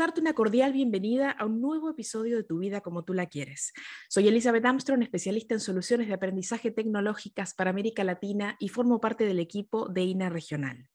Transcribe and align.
Darte 0.00 0.20
una 0.22 0.32
cordial 0.32 0.72
bienvenida 0.72 1.30
a 1.30 1.44
un 1.44 1.60
nuevo 1.60 1.90
episodio 1.90 2.38
de 2.38 2.42
Tu 2.42 2.58
vida 2.58 2.80
como 2.80 3.04
tú 3.04 3.12
la 3.12 3.26
quieres. 3.26 3.74
Soy 4.08 4.28
Elizabeth 4.28 4.64
Armstrong, 4.64 5.02
especialista 5.02 5.52
en 5.52 5.60
soluciones 5.60 6.08
de 6.08 6.14
aprendizaje 6.14 6.70
tecnológicas 6.70 7.52
para 7.52 7.68
América 7.68 8.02
Latina 8.02 8.56
y 8.58 8.70
formo 8.70 8.98
parte 8.98 9.26
del 9.26 9.38
equipo 9.38 9.90
de 9.90 10.02
INA 10.04 10.30
Regional. 10.30 10.88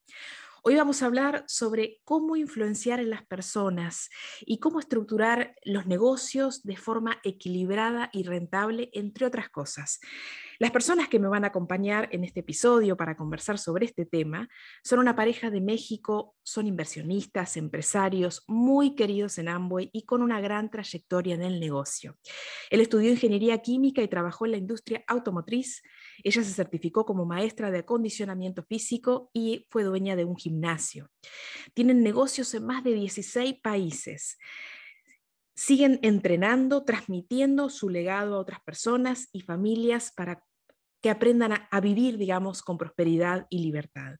Hoy 0.68 0.78
vamos 0.78 1.04
a 1.04 1.06
hablar 1.06 1.44
sobre 1.46 2.02
cómo 2.06 2.36
influenciar 2.36 3.00
en 3.00 3.12
las 3.12 3.24
personas 3.24 4.10
y 4.48 4.58
cómo 4.58 4.80
estructurar 4.80 5.54
los 5.64 5.86
negocios 5.86 6.64
de 6.64 6.76
forma 6.76 7.20
equilibrada 7.24 8.10
y 8.12 8.24
rentable, 8.24 8.90
entre 8.94 9.28
otras 9.28 9.50
cosas. 9.50 10.00
Las 10.58 10.72
personas 10.72 11.08
que 11.08 11.20
me 11.20 11.28
van 11.28 11.44
a 11.44 11.50
acompañar 11.50 12.10
en 12.12 12.24
este 12.24 12.40
episodio 12.40 12.98
para 12.98 13.16
conversar 13.16 13.60
sobre 13.60 13.86
este 13.86 14.08
tema 14.08 14.50
son 14.84 14.98
una 14.98 15.16
pareja 15.16 15.52
de 15.52 15.62
México, 15.62 16.36
son 16.42 16.66
inversionistas, 16.66 17.58
empresarios 17.58 18.44
muy 18.48 18.96
queridos 18.96 19.38
en 19.38 19.50
Amway 19.50 19.92
y 19.94 20.06
con 20.06 20.24
una 20.24 20.42
gran 20.42 20.72
trayectoria 20.72 21.36
en 21.36 21.44
el 21.44 21.60
negocio. 21.60 22.18
Él 22.72 22.82
estudió 22.82 23.12
ingeniería 23.12 23.60
química 23.60 24.02
y 24.02 24.08
trabajó 24.08 24.46
en 24.46 24.54
la 24.54 24.58
industria 24.58 25.04
automotriz 25.06 25.84
ella 26.26 26.44
se 26.44 26.54
certificó 26.54 27.06
como 27.06 27.24
maestra 27.24 27.70
de 27.70 27.80
acondicionamiento 27.80 28.64
físico 28.64 29.30
y 29.32 29.68
fue 29.70 29.84
dueña 29.84 30.16
de 30.16 30.26
un 30.26 30.36
gimnasio. 30.36 31.12
Tienen 31.76 32.02
negocios 32.02 32.52
en 32.56 32.66
más 32.66 32.84
de 32.84 32.94
16 32.94 33.62
países. 33.62 34.40
Siguen 35.56 36.00
entrenando, 36.02 36.84
transmitiendo 36.84 37.70
su 37.70 37.90
legado 37.90 38.36
a 38.36 38.40
otras 38.40 38.60
personas 38.62 39.30
y 39.34 39.42
familias 39.42 40.12
para 40.16 40.44
que 41.00 41.12
aprendan 41.12 41.68
a, 41.70 41.80
vivir, 41.80 42.18
digamos, 42.18 42.64
con 42.64 42.80
prosperidad 42.80 43.46
y 43.52 43.60
libertad. 43.60 44.16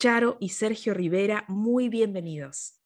Charo 0.00 0.38
y 0.40 0.48
Sergio 0.48 0.94
Rivera, 0.94 1.44
muy 1.46 1.88
bienvenidos. 1.88 2.82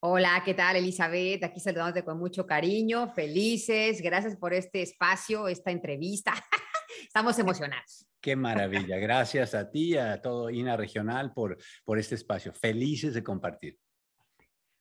Hola, 0.00 0.42
¿qué 0.44 0.54
tal 0.54 0.74
Elizabeth? 0.74 1.44
Aquí 1.44 1.60
saludándote 1.60 2.04
con 2.04 2.18
mucho 2.18 2.44
cariño, 2.44 3.12
felices, 3.14 4.02
gracias 4.02 4.36
por 4.36 4.52
este 4.52 4.82
espacio, 4.82 5.46
esta 5.46 5.70
entrevista. 5.70 6.34
Estamos 7.06 7.38
emocionados. 7.38 8.06
Qué 8.20 8.36
maravilla. 8.36 8.98
Gracias 8.98 9.54
a 9.54 9.70
ti 9.70 9.92
y 9.92 9.96
a 9.96 10.20
todo 10.20 10.50
INA 10.50 10.76
Regional 10.76 11.32
por, 11.32 11.56
por 11.84 11.98
este 11.98 12.16
espacio. 12.16 12.52
Felices 12.52 13.14
de 13.14 13.22
compartir. 13.22 13.78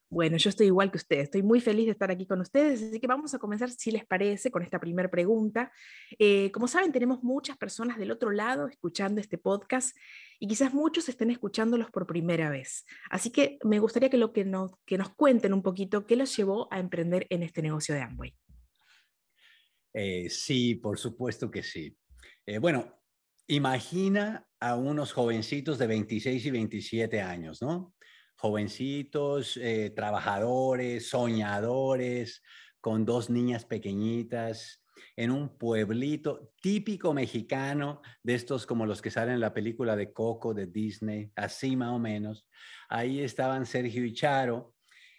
Bueno, 0.09 0.38
yo 0.38 0.50
estoy 0.50 0.68
igual 0.68 0.92
que 0.92 0.98
ustedes, 0.98 1.23
estoy 1.23 1.42
muy 1.42 1.59
feliz 1.59 1.86
de 1.86 1.92
estar 1.92 2.12
aquí 2.12 2.28
con 2.28 2.40
ustedes, 2.40 2.81
así 2.81 3.00
que 3.00 3.08
vamos 3.08 3.34
a 3.34 3.40
comenzar, 3.40 3.72
si 3.72 3.92
les 3.92 4.06
parece, 4.06 4.52
con 4.52 4.62
esta 4.62 4.80
primera 4.80 5.09
pregunta. 5.09 5.72
Eh, 6.20 6.52
como 6.52 6.68
saben, 6.68 6.92
tenemos 6.92 7.23
muchas 7.23 7.58
personas 7.58 7.98
del 7.98 8.12
otro 8.12 8.31
lado 8.31 8.68
escuchando 8.68 9.20
este 9.20 9.38
podcast 9.38 9.98
y 10.40 10.48
quizás 10.48 10.73
muchos 10.73 11.09
estén 11.09 11.31
escuchándolos 11.31 11.90
por 11.90 12.06
primera 12.06 12.50
vez. 12.50 12.86
Así 13.09 13.31
que 13.31 13.58
me 13.64 13.80
gustaría 13.80 14.09
que, 14.09 14.18
lo 14.18 14.31
que, 14.31 14.46
nos, 14.46 14.72
que 14.86 14.98
nos 14.98 15.09
cuenten 15.16 15.53
un 15.53 15.64
poquito 15.64 16.06
qué 16.06 16.16
los 16.16 16.36
llevó 16.38 16.72
a 16.72 16.80
emprender 16.80 17.26
en 17.30 17.42
este 17.42 17.62
negocio 17.62 17.96
de 17.96 18.02
Amway. 18.02 18.36
Eh, 19.92 20.30
sí, 20.30 20.76
por 20.76 21.00
supuesto 21.00 21.50
que 21.50 21.64
sí. 21.64 21.97
Eh, 22.47 22.59
bueno, 22.59 23.01
imagina 23.47 24.47
a 24.59 24.75
unos 24.75 25.13
jovencitos 25.13 25.79
de 25.79 25.88
26 25.88 26.45
y 26.45 26.51
27 26.51 27.22
años, 27.22 27.61
¿no? 27.61 27.95
Jovencitos, 28.35 29.57
eh, 29.57 29.91
trabajadores, 29.95 31.09
soñadores, 31.09 32.44
con 32.79 33.03
dos 33.03 33.31
niñas 33.31 33.66
pequeñitas, 33.66 34.84
en 35.16 35.31
un 35.31 35.57
pueblito 35.57 36.53
típico 36.61 37.16
mexicano, 37.16 38.01
de 38.22 38.35
estos 38.35 38.67
como 38.67 38.85
los 38.85 39.01
que 39.01 39.09
salen 39.09 39.35
en 39.35 39.39
la 39.41 39.53
película 39.53 39.95
de 39.95 40.13
Coco 40.13 40.53
de 40.53 40.67
Disney, 40.67 41.31
así 41.35 41.75
más 41.75 41.94
o 41.94 42.00
menos. 42.00 42.47
Ahí 42.89 43.22
estaban 43.22 43.66
Sergio 43.66 44.05
y 44.05 44.13
Charo. 44.13 44.75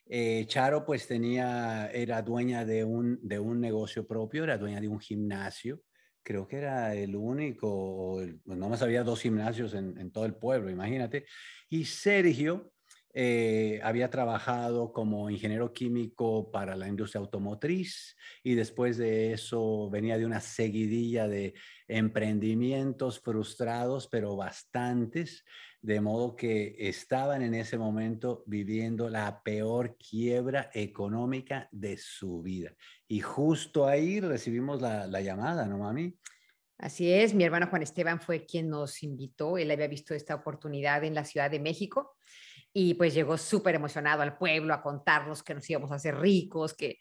Eh, 0.09 0.45
Charo 0.47 0.85
pues 0.85 1.09
tenía, 1.09 1.91
era 1.93 2.23
dueña 2.23 2.65
de 2.65 2.85
un, 2.85 3.19
de 3.21 3.41
un 3.41 3.61
negocio 3.61 4.07
propio, 4.07 4.45
era 4.45 4.59
dueña 4.59 4.81
de 4.81 4.87
un 4.87 5.01
gimnasio 5.01 5.83
creo 6.27 6.49
que 6.49 6.57
era 6.57 6.93
el 6.97 7.15
único, 7.15 8.21
pues, 8.45 8.59
no 8.59 8.69
más 8.69 8.83
había 8.83 9.05
dos 9.05 9.21
gimnasios 9.21 9.75
en, 9.75 10.11
todo 10.11 10.27
el 10.27 10.35
pueblo, 10.35 10.71
imagínate. 10.71 11.25
Y 11.71 11.85
Sergio 11.85 12.73
eh, 13.15 13.79
había 13.85 14.11
trabajado 14.11 14.93
como 14.93 15.31
ingeniero 15.31 15.73
químico 15.73 16.51
para 16.51 16.75
la 16.75 16.89
industria 16.89 17.21
automotriz 17.21 18.17
y 18.43 18.57
después 18.57 18.99
de 18.99 19.35
eso 19.35 19.89
venía 19.89 20.19
de 20.19 20.27
una 20.27 20.41
seguidilla 20.41 21.29
de 21.29 21.55
emprendimientos 21.87 23.21
frustrados, 23.21 24.09
pero 24.09 24.35
bastantes, 24.35 25.45
de 25.83 26.01
modo 26.01 26.37
que 26.37 26.75
estaban 26.79 27.43
en 27.43 27.55
ese 27.55 27.79
momento 27.79 28.43
viviendo 28.47 29.09
la 29.09 29.43
peor 29.43 29.97
quiebra 29.99 30.71
económica 30.75 31.69
de 31.71 31.97
su 31.97 32.43
vida. 32.43 32.75
Y 33.07 33.21
justo 33.21 33.87
ahí 33.87 34.21
recibimos 34.21 34.81
la, 34.81 35.21
llamada, 35.21 35.67
¿no, 35.67 35.79
mami? 35.79 36.19
Así 36.79 37.11
es, 37.11 37.35
mi 37.35 37.45
hermano 37.45 37.69
Juan 37.69 37.83
Esteban 37.83 38.21
fue 38.21 38.45
quien 38.45 38.69
nos 38.69 39.03
invitó, 39.03 39.57
él 39.57 39.71
había 39.71 39.89
visto 39.89 40.15
esta 40.15 40.35
oportunidad 40.35 41.05
en 41.05 41.15
la 41.15 41.25
Ciudad 41.25 41.51
de 41.51 41.61
México 41.61 42.17
y 42.79 42.93
pues 42.93 43.15
llegó 43.15 43.39
súper 43.39 43.75
emocionado 43.75 44.21
al 44.21 44.37
pueblo 44.37 44.75
a 44.75 44.83
contarnos 44.83 45.43
que 45.43 45.55
nos 45.55 45.71
íbamos 45.71 45.91
a 45.93 45.95
hacer 45.95 46.15
ricos, 46.19 46.75
que, 46.75 46.99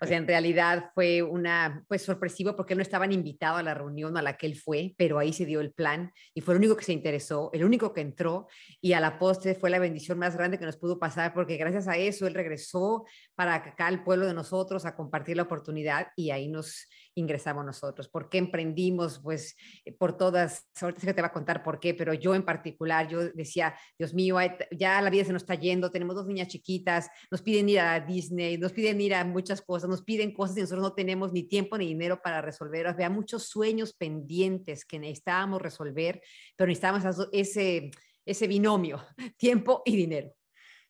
o 0.00 0.06
sea, 0.06 0.16
en 0.16 0.26
realidad 0.28 0.92
fue 0.94 1.22
una, 1.22 1.84
pues 1.88 2.02
sorpresivo 2.02 2.54
porque 2.54 2.76
no 2.76 2.82
estaban 2.82 3.10
invitados 3.10 3.58
a 3.58 3.64
la 3.64 3.74
reunión 3.74 4.16
a 4.16 4.22
la 4.22 4.36
que 4.36 4.46
él 4.46 4.54
fue, 4.54 4.94
pero 4.96 5.18
ahí 5.18 5.32
se 5.32 5.44
dio 5.44 5.60
el 5.60 5.72
plan 5.72 6.12
y 6.34 6.40
fue 6.40 6.54
el 6.54 6.58
único 6.58 6.76
que 6.76 6.84
se 6.84 6.92
interesó, 6.92 7.50
el 7.52 7.64
único 7.64 7.92
que 7.92 8.00
entró 8.00 8.46
y 8.80 8.92
a 8.92 9.00
la 9.00 9.18
postre 9.18 9.56
fue 9.56 9.70
la 9.70 9.80
bendición 9.80 10.20
más 10.20 10.36
grande 10.36 10.56
que 10.56 10.66
nos 10.66 10.76
pudo 10.76 11.00
pasar 11.00 11.34
porque 11.34 11.56
gracias 11.56 11.88
a 11.88 11.96
eso 11.96 12.28
él 12.28 12.34
regresó 12.34 13.04
para 13.34 13.56
acá 13.56 13.88
al 13.88 14.04
pueblo 14.04 14.24
de 14.24 14.34
nosotros 14.34 14.86
a 14.86 14.94
compartir 14.94 15.36
la 15.36 15.42
oportunidad 15.42 16.12
y 16.14 16.30
ahí 16.30 16.46
nos 16.46 16.86
ingresamos 17.18 17.64
nosotros. 17.64 18.08
¿Por 18.08 18.28
qué 18.28 18.38
emprendimos? 18.38 19.18
Pues 19.18 19.56
eh, 19.84 19.92
por 19.92 20.16
todas, 20.16 20.68
ahorita 20.80 21.06
que 21.06 21.14
te 21.14 21.20
va 21.20 21.28
a 21.28 21.32
contar 21.32 21.62
por 21.62 21.80
qué, 21.80 21.94
pero 21.94 22.14
yo 22.14 22.34
en 22.34 22.44
particular, 22.44 23.08
yo 23.08 23.28
decía, 23.30 23.74
Dios 23.98 24.14
mío, 24.14 24.38
ya 24.70 25.00
la 25.02 25.10
vida 25.10 25.24
se 25.24 25.32
nos 25.32 25.42
está 25.42 25.54
yendo, 25.54 25.90
tenemos 25.90 26.14
dos 26.14 26.26
niñas 26.26 26.48
chiquitas, 26.48 27.10
nos 27.30 27.42
piden 27.42 27.68
ir 27.68 27.80
a 27.80 28.00
Disney, 28.00 28.56
nos 28.58 28.72
piden 28.72 29.00
ir 29.00 29.14
a 29.14 29.24
muchas 29.24 29.60
cosas, 29.60 29.88
nos 29.88 30.02
piden 30.02 30.32
cosas 30.32 30.56
y 30.56 30.60
nosotros 30.60 30.82
no 30.82 30.94
tenemos 30.94 31.32
ni 31.32 31.42
tiempo 31.44 31.76
ni 31.76 31.86
dinero 31.86 32.20
para 32.22 32.40
resolver. 32.40 32.86
Había 32.86 33.10
muchos 33.10 33.44
sueños 33.44 33.92
pendientes 33.92 34.84
que 34.84 34.98
necesitábamos 34.98 35.60
resolver, 35.60 36.22
pero 36.56 36.68
necesitábamos 36.68 37.28
ese, 37.32 37.90
ese 38.24 38.46
binomio, 38.46 39.04
tiempo 39.36 39.82
y 39.84 39.96
dinero. 39.96 40.32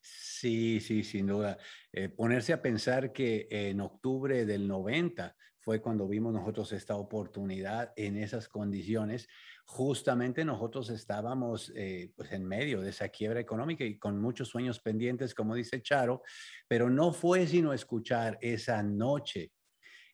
Sí, 0.01 0.81
sí, 0.81 1.03
sin 1.03 1.27
duda. 1.27 1.59
Eh, 1.93 2.09
ponerse 2.09 2.53
a 2.53 2.63
pensar 2.63 3.13
que 3.13 3.49
en 3.51 3.81
octubre 3.81 4.47
del 4.47 4.69
90 4.69 5.35
fue 5.69 5.83
cuando 5.83 6.09
vimos 6.09 6.33
nosotros 6.33 6.73
esta 6.73 6.97
oportunidad 6.97 7.93
en 7.95 8.17
esas 8.17 8.49
condiciones. 8.49 9.29
Justamente 9.67 10.43
nosotros 10.43 10.89
estábamos 10.89 11.71
eh, 11.77 12.11
pues 12.17 12.33
en 12.33 12.47
medio 12.47 12.81
de 12.81 12.89
esa 12.89 13.11
quiebra 13.11 13.39
económica 13.39 13.85
y 13.85 13.99
con 13.99 14.19
muchos 14.19 14.49
sueños 14.49 14.81
pendientes, 14.81 15.35
como 15.35 15.55
dice 15.55 15.83
Charo, 15.83 16.23
pero 16.69 16.89
no 16.89 17.13
fue 17.13 17.47
sino 17.47 17.75
escuchar 17.75 18.39
esa 18.41 18.83
noche 18.83 19.53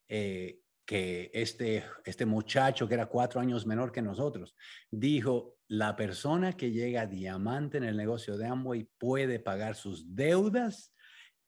eh, 0.09 0.59
que 0.85 1.31
este, 1.33 1.85
este 2.05 2.27
muchacho, 2.27 2.89
que 2.89 2.95
era 2.95 3.07
cuatro 3.07 3.41
años 3.41 3.65
menor 3.65 3.93
que 3.93 4.03
nosotros, 4.03 4.57
dijo, 4.91 5.55
la 5.69 5.95
persona 5.95 6.55
que 6.55 6.73
llega 6.73 7.07
diamante 7.07 7.77
en 7.77 7.85
el 7.85 7.97
negocio 7.97 8.37
de 8.37 8.49
Amway 8.49 8.89
puede 8.99 9.39
pagar 9.39 9.77
sus 9.77 10.17
deudas 10.17 10.93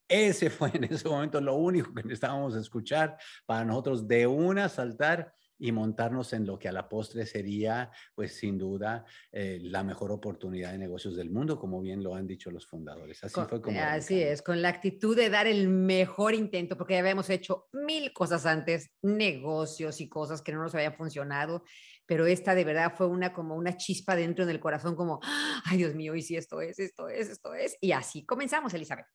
ese 0.08 0.50
fue 0.50 0.70
en 0.74 0.84
ese 0.84 1.08
momento 1.08 1.40
lo 1.40 1.54
único 1.54 1.92
que 1.92 2.02
necesitábamos 2.02 2.54
escuchar 2.54 3.16
para 3.44 3.64
nosotros 3.64 4.06
de 4.06 4.26
una 4.26 4.68
saltar 4.68 5.32
y 5.58 5.72
montarnos 5.72 6.32
en 6.32 6.46
lo 6.46 6.58
que 6.58 6.68
a 6.68 6.72
la 6.72 6.88
postre 6.88 7.24
sería, 7.26 7.90
pues 8.14 8.36
sin 8.36 8.58
duda, 8.58 9.04
eh, 9.32 9.58
la 9.62 9.82
mejor 9.82 10.12
oportunidad 10.12 10.72
de 10.72 10.78
negocios 10.78 11.16
del 11.16 11.30
mundo, 11.30 11.58
como 11.58 11.80
bien 11.80 12.02
lo 12.02 12.14
han 12.14 12.26
dicho 12.26 12.50
los 12.50 12.66
fundadores. 12.66 13.24
Así 13.24 13.40
fue 13.48 13.60
como. 13.62 13.80
Así 13.80 14.22
es, 14.22 14.42
con 14.42 14.60
la 14.60 14.68
actitud 14.68 15.16
de 15.16 15.30
dar 15.30 15.46
el 15.46 15.68
mejor 15.68 16.34
intento, 16.34 16.76
porque 16.76 16.94
ya 16.94 17.00
habíamos 17.00 17.30
hecho 17.30 17.68
mil 17.72 18.12
cosas 18.12 18.44
antes, 18.44 18.90
negocios 19.02 20.00
y 20.00 20.08
cosas 20.08 20.42
que 20.42 20.52
no 20.52 20.62
nos 20.62 20.74
habían 20.74 20.94
funcionado, 20.94 21.64
pero 22.04 22.26
esta 22.26 22.54
de 22.54 22.64
verdad 22.64 22.92
fue 22.94 23.06
una 23.06 23.32
como 23.32 23.56
una 23.56 23.76
chispa 23.76 24.14
dentro 24.14 24.46
del 24.46 24.60
corazón, 24.60 24.94
como, 24.94 25.20
ay 25.64 25.78
Dios 25.78 25.94
mío, 25.94 26.14
y 26.14 26.22
si 26.22 26.36
esto 26.36 26.60
es, 26.60 26.78
esto 26.78 27.08
es, 27.08 27.30
esto 27.30 27.54
es. 27.54 27.76
Y 27.80 27.92
así 27.92 28.24
comenzamos, 28.26 28.74
Elizabeth. 28.74 29.06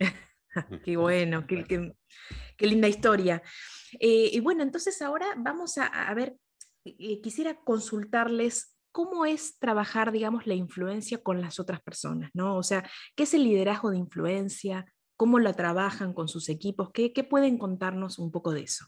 qué 0.84 0.96
bueno, 0.96 1.46
qué, 1.46 1.94
linda 2.60 2.88
historia. 2.88 3.42
Eh, 4.00 4.30
y 4.32 4.40
bueno, 4.40 4.62
entonces 4.62 5.00
ahora 5.02 5.26
vamos 5.36 5.78
a, 5.78 6.12
ver 6.14 6.36
eh, 6.84 7.20
quisiera 7.20 7.56
consultarles 7.56 8.76
cómo 8.92 9.26
es 9.26 9.58
trabajar, 9.58 10.12
digamos, 10.12 10.46
la 10.46 10.54
influencia 10.54 11.22
con 11.22 11.40
las 11.40 11.60
otras 11.60 11.82
personas, 11.82 12.30
¿no? 12.32 12.56
O 12.56 12.62
sea, 12.62 12.88
¿qué 13.14 13.24
es 13.24 13.34
el 13.34 13.44
liderazgo 13.44 13.90
de 13.90 13.98
influencia? 13.98 14.86
¿Cómo 15.16 15.38
la 15.38 15.52
trabajan 15.52 16.14
con 16.14 16.28
sus 16.28 16.48
equipos? 16.48 16.90
¿Qué, 16.92 17.12
qué 17.12 17.24
pueden 17.24 17.58
contarnos 17.58 18.18
un 18.18 18.30
poco 18.30 18.52
de 18.52 18.62
eso? 18.62 18.86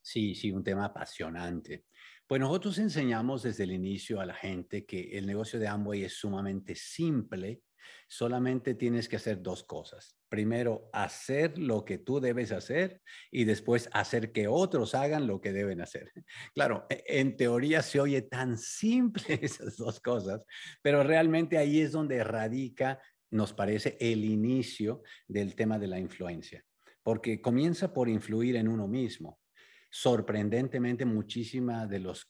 Sí, 0.00 0.34
sí, 0.34 0.52
un 0.52 0.62
tema 0.62 0.84
apasionante. 0.84 1.86
Pues 2.26 2.40
nosotros 2.40 2.78
enseñamos 2.78 3.42
desde 3.42 3.64
el 3.64 3.72
inicio 3.72 4.20
a 4.20 4.26
la 4.26 4.34
gente 4.34 4.86
que 4.86 5.18
el 5.18 5.26
negocio 5.26 5.58
de 5.58 5.68
Amway 5.68 6.04
es 6.04 6.14
sumamente 6.14 6.74
simple. 6.74 7.62
Solamente 8.08 8.74
tienes 8.74 9.08
que 9.08 9.16
hacer 9.16 9.42
dos 9.42 9.64
cosas. 9.64 10.16
Primero, 10.28 10.88
hacer 10.92 11.58
lo 11.58 11.84
que 11.84 11.98
tú 11.98 12.20
debes 12.20 12.52
hacer 12.52 13.00
y 13.30 13.44
después 13.44 13.88
hacer 13.92 14.32
que 14.32 14.48
otros 14.48 14.94
hagan 14.94 15.26
lo 15.26 15.40
que 15.40 15.52
deben 15.52 15.80
hacer. 15.80 16.10
Claro, 16.54 16.86
e, 16.88 17.02
en 17.06 17.36
teoría 17.36 17.82
se 17.82 18.00
oye 18.00 18.22
tan 18.22 18.58
simple 18.58 19.24
esas 19.42 19.76
dos 19.76 20.00
cosas, 20.00 20.42
pero 20.82 21.02
realmente 21.02 21.58
ahí 21.58 21.80
es 21.80 21.92
donde 21.92 22.22
radica, 22.24 23.00
nos 23.30 23.52
parece, 23.52 23.96
el 24.00 24.24
inicio 24.24 25.02
del 25.26 25.54
tema 25.54 25.78
de 25.78 25.88
la 25.88 25.98
influencia, 25.98 26.64
porque 27.02 27.40
comienza 27.40 27.92
por 27.92 28.08
influir 28.08 28.56
en 28.56 28.68
uno 28.68 28.86
mismo 28.86 29.40
sorprendentemente 29.94 31.04
muchísima 31.04 31.86
de 31.86 32.00
los 32.00 32.28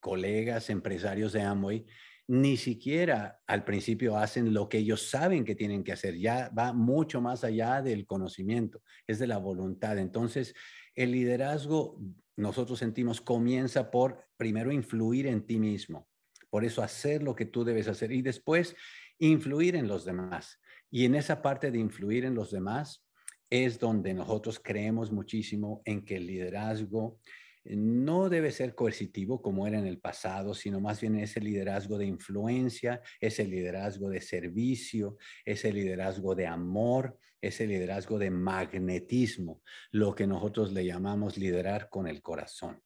colegas 0.00 0.70
empresarios 0.70 1.34
de 1.34 1.42
Amway 1.42 1.84
ni 2.32 2.56
siquiera 2.56 3.42
al 3.46 3.62
principio 3.62 4.16
hacen 4.16 4.54
lo 4.54 4.66
que 4.66 4.78
ellos 4.78 5.10
saben 5.10 5.44
que 5.44 5.54
tienen 5.54 5.84
que 5.84 5.92
hacer, 5.92 6.16
ya 6.16 6.48
va 6.56 6.72
mucho 6.72 7.20
más 7.20 7.44
allá 7.44 7.82
del 7.82 8.06
conocimiento, 8.06 8.80
es 9.06 9.18
de 9.18 9.26
la 9.26 9.36
voluntad. 9.36 9.98
Entonces, 9.98 10.54
el 10.94 11.12
liderazgo, 11.12 12.00
nosotros 12.34 12.78
sentimos, 12.78 13.20
comienza 13.20 13.90
por 13.90 14.24
primero 14.38 14.72
influir 14.72 15.26
en 15.26 15.44
ti 15.44 15.58
mismo, 15.58 16.08
por 16.48 16.64
eso 16.64 16.82
hacer 16.82 17.22
lo 17.22 17.34
que 17.34 17.44
tú 17.44 17.64
debes 17.64 17.86
hacer 17.86 18.10
y 18.12 18.22
después 18.22 18.74
influir 19.18 19.76
en 19.76 19.86
los 19.86 20.06
demás. 20.06 20.58
Y 20.90 21.04
en 21.04 21.16
esa 21.16 21.42
parte 21.42 21.70
de 21.70 21.80
influir 21.80 22.24
en 22.24 22.34
los 22.34 22.50
demás, 22.50 23.04
es 23.50 23.78
donde 23.78 24.14
nosotros 24.14 24.58
creemos 24.58 25.12
muchísimo 25.12 25.82
en 25.84 26.02
que 26.06 26.16
el 26.16 26.26
liderazgo 26.26 27.18
no 27.64 28.28
debe 28.28 28.50
ser 28.50 28.74
coercitivo 28.74 29.40
como 29.40 29.66
era 29.66 29.78
en 29.78 29.86
el 29.86 29.98
pasado, 29.98 30.54
sino 30.54 30.80
más 30.80 31.00
bien 31.00 31.16
es 31.16 31.36
el 31.36 31.44
liderazgo 31.44 31.96
de 31.98 32.06
influencia, 32.06 33.00
es 33.20 33.38
el 33.38 33.50
liderazgo 33.50 34.08
de 34.08 34.20
servicio, 34.20 35.16
es 35.44 35.64
el 35.64 35.76
liderazgo 35.76 36.34
de 36.34 36.46
amor, 36.46 37.18
es 37.40 37.60
el 37.60 37.68
liderazgo 37.68 38.18
de 38.18 38.30
magnetismo, 38.30 39.62
lo 39.90 40.14
que 40.14 40.26
nosotros 40.26 40.72
le 40.72 40.84
llamamos 40.84 41.38
liderar 41.38 41.88
con 41.88 42.06
el 42.06 42.22
corazón. 42.22 42.80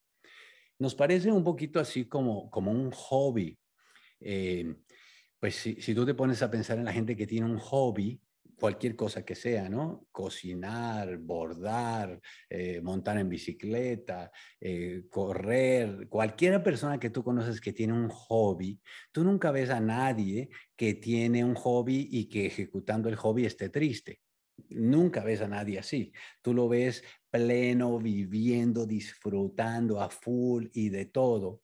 Nos 0.78 0.94
parece 0.94 1.30
un 1.32 1.44
poquito 1.44 1.80
así 1.80 2.06
como, 2.06 2.50
como 2.50 2.70
un 2.70 2.90
hobby. 2.90 3.58
Eh, 4.20 4.76
pues 5.38 5.56
si, 5.56 5.80
si 5.80 5.94
tú 5.94 6.04
te 6.04 6.14
pones 6.14 6.42
a 6.42 6.50
pensar 6.50 6.78
en 6.78 6.84
la 6.84 6.92
gente 6.92 7.16
que 7.16 7.26
tiene 7.26 7.46
un 7.46 7.58
hobby, 7.58 8.20
cualquier 8.58 8.96
cosa 8.96 9.24
que 9.24 9.34
sea, 9.34 9.68
¿no? 9.68 10.06
Cocinar, 10.10 11.18
bordar, 11.18 12.20
eh, 12.48 12.80
montar 12.80 13.18
en 13.18 13.28
bicicleta, 13.28 14.30
eh, 14.60 15.04
correr, 15.10 16.08
cualquier 16.08 16.62
persona 16.62 16.98
que 16.98 17.10
tú 17.10 17.22
conoces 17.22 17.60
que 17.60 17.72
tiene 17.72 17.92
un 17.92 18.08
hobby, 18.08 18.80
tú 19.12 19.24
nunca 19.24 19.50
ves 19.50 19.70
a 19.70 19.80
nadie 19.80 20.48
que 20.74 20.94
tiene 20.94 21.44
un 21.44 21.54
hobby 21.54 22.08
y 22.10 22.28
que 22.28 22.46
ejecutando 22.46 23.08
el 23.08 23.16
hobby 23.16 23.44
esté 23.44 23.68
triste. 23.68 24.20
Nunca 24.70 25.22
ves 25.22 25.42
a 25.42 25.48
nadie 25.48 25.78
así. 25.78 26.12
Tú 26.40 26.54
lo 26.54 26.68
ves 26.68 27.04
pleno, 27.30 27.98
viviendo, 27.98 28.86
disfrutando 28.86 30.00
a 30.00 30.08
full 30.08 30.68
y 30.72 30.88
de 30.88 31.04
todo. 31.04 31.60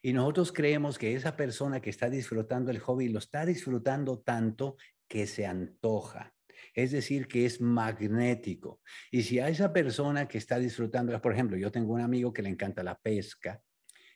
Y 0.00 0.12
nosotros 0.12 0.52
creemos 0.52 0.96
que 0.96 1.16
esa 1.16 1.36
persona 1.36 1.80
que 1.80 1.90
está 1.90 2.08
disfrutando 2.08 2.70
el 2.70 2.78
hobby 2.78 3.08
lo 3.08 3.18
está 3.18 3.44
disfrutando 3.44 4.20
tanto 4.20 4.76
que 5.08 5.26
se 5.26 5.46
antoja. 5.46 6.34
Es 6.74 6.92
decir, 6.92 7.26
que 7.26 7.46
es 7.46 7.60
magnético. 7.60 8.80
Y 9.10 9.22
si 9.22 9.38
a 9.38 9.48
esa 9.48 9.72
persona 9.72 10.28
que 10.28 10.38
está 10.38 10.58
disfrutando, 10.58 11.20
por 11.20 11.32
ejemplo, 11.32 11.56
yo 11.56 11.72
tengo 11.72 11.92
un 11.92 12.00
amigo 12.00 12.32
que 12.32 12.42
le 12.42 12.50
encanta 12.50 12.82
la 12.82 12.98
pesca, 12.98 13.62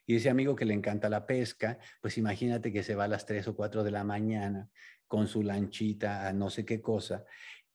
y 0.06 0.16
ese 0.16 0.30
amigo 0.30 0.56
que 0.56 0.64
le 0.64 0.74
encanta 0.74 1.08
la 1.08 1.26
pesca, 1.26 1.78
pues 2.00 2.18
imagínate 2.18 2.72
que 2.72 2.82
se 2.82 2.94
va 2.94 3.04
a 3.04 3.08
las 3.08 3.24
3 3.24 3.48
o 3.48 3.56
4 3.56 3.84
de 3.84 3.90
la 3.90 4.04
mañana 4.04 4.68
con 5.06 5.28
su 5.28 5.42
lanchita 5.42 6.26
a 6.28 6.32
no 6.32 6.50
sé 6.50 6.64
qué 6.64 6.80
cosa. 6.80 7.24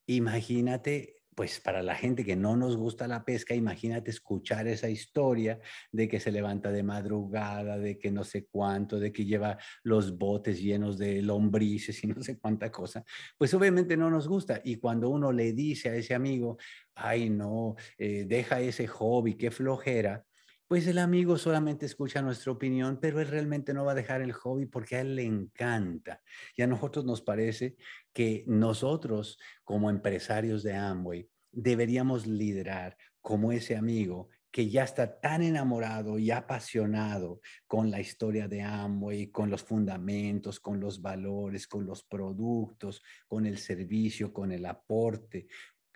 Imagínate 0.06 1.17
pues 1.38 1.60
para 1.60 1.84
la 1.84 1.94
gente 1.94 2.24
que 2.24 2.34
no 2.34 2.56
nos 2.56 2.76
gusta 2.76 3.06
la 3.06 3.24
pesca, 3.24 3.54
imagínate 3.54 4.10
escuchar 4.10 4.66
esa 4.66 4.90
historia 4.90 5.60
de 5.92 6.08
que 6.08 6.18
se 6.18 6.32
levanta 6.32 6.72
de 6.72 6.82
madrugada, 6.82 7.78
de 7.78 7.96
que 7.96 8.10
no 8.10 8.24
sé 8.24 8.48
cuánto, 8.50 8.98
de 8.98 9.12
que 9.12 9.24
lleva 9.24 9.56
los 9.84 10.18
botes 10.18 10.60
llenos 10.60 10.98
de 10.98 11.22
lombrices 11.22 12.02
y 12.02 12.08
no 12.08 12.20
sé 12.24 12.40
cuánta 12.40 12.72
cosa, 12.72 13.04
pues 13.36 13.54
obviamente 13.54 13.96
no 13.96 14.10
nos 14.10 14.26
gusta. 14.26 14.60
Y 14.64 14.78
cuando 14.78 15.10
uno 15.10 15.30
le 15.30 15.52
dice 15.52 15.90
a 15.90 15.94
ese 15.94 16.12
amigo, 16.12 16.58
ay 16.96 17.30
no, 17.30 17.76
eh, 17.98 18.24
deja 18.26 18.60
ese 18.60 18.88
hobby, 18.88 19.34
qué 19.34 19.52
flojera, 19.52 20.26
pues 20.68 20.86
el 20.86 20.98
amigo 20.98 21.38
solamente 21.38 21.86
escucha 21.86 22.20
nuestra 22.20 22.52
opinión, 22.52 22.98
pero 23.00 23.20
él 23.20 23.28
realmente 23.28 23.72
no 23.72 23.86
va 23.86 23.92
a 23.92 23.96
dejar 23.96 24.20
el 24.20 24.32
hobby 24.32 24.66
porque 24.66 24.96
a 24.96 25.00
él 25.00 25.16
le 25.16 25.24
encanta. 25.24 26.22
Y 26.54 26.62
a 26.62 26.66
nosotros 26.66 27.06
nos 27.06 27.22
parece 27.22 27.76
que 28.12 28.44
nosotros 28.46 29.38
como 29.64 29.88
empresarios 29.88 30.62
de 30.62 30.74
Amway 30.74 31.28
deberíamos 31.50 32.26
liderar 32.26 32.98
como 33.22 33.50
ese 33.50 33.76
amigo 33.76 34.28
que 34.50 34.68
ya 34.68 34.84
está 34.84 35.20
tan 35.20 35.42
enamorado 35.42 36.18
y 36.18 36.30
apasionado 36.30 37.40
con 37.66 37.90
la 37.90 38.00
historia 38.00 38.46
de 38.46 38.62
Amway, 38.62 39.30
con 39.30 39.50
los 39.50 39.62
fundamentos, 39.62 40.60
con 40.60 40.80
los 40.80 41.00
valores, 41.00 41.66
con 41.66 41.86
los 41.86 42.02
productos, 42.02 43.02
con 43.26 43.46
el 43.46 43.58
servicio, 43.58 44.32
con 44.32 44.52
el 44.52 44.66
aporte, 44.66 45.46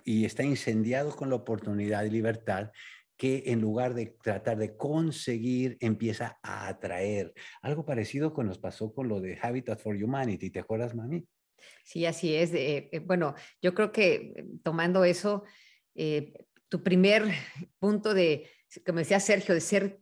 y 0.05 0.25
está 0.25 0.43
incendiado 0.43 1.15
con 1.15 1.31
la 1.31 1.37
oportunidad 1.37 2.05
y 2.05 2.11
libertad 2.11 2.71
que 3.23 3.45
en 3.47 3.61
lugar 3.61 3.95
de 3.95 4.17
tratar 4.21 4.59
de 4.59 4.77
conseguir, 4.77 5.77
empieza 5.79 6.41
a 6.43 6.67
atraer. 6.67 7.33
Algo 7.61 7.85
parecido 7.85 8.35
con 8.35 8.49
nos 8.49 8.59
pasó 8.59 8.93
con 8.93 9.07
lo 9.07 9.21
de 9.21 9.39
Habitat 9.41 9.79
for 9.79 9.95
Humanity. 9.95 10.51
¿Te 10.51 10.59
acuerdas, 10.59 10.97
mami? 10.97 11.25
Sí, 11.85 12.05
así 12.05 12.35
es. 12.35 12.51
Eh, 12.53 12.91
bueno, 13.07 13.37
yo 13.61 13.75
creo 13.75 13.93
que 13.93 14.15
eh, 14.15 14.45
tomando 14.65 15.05
eso, 15.05 15.45
eh, 15.95 16.33
tu 16.69 16.83
primer 16.83 17.23
punto 17.79 18.13
de, 18.13 18.49
como 18.85 18.99
decía 18.99 19.21
Sergio, 19.21 19.55
de 19.55 19.61
ser 19.61 20.01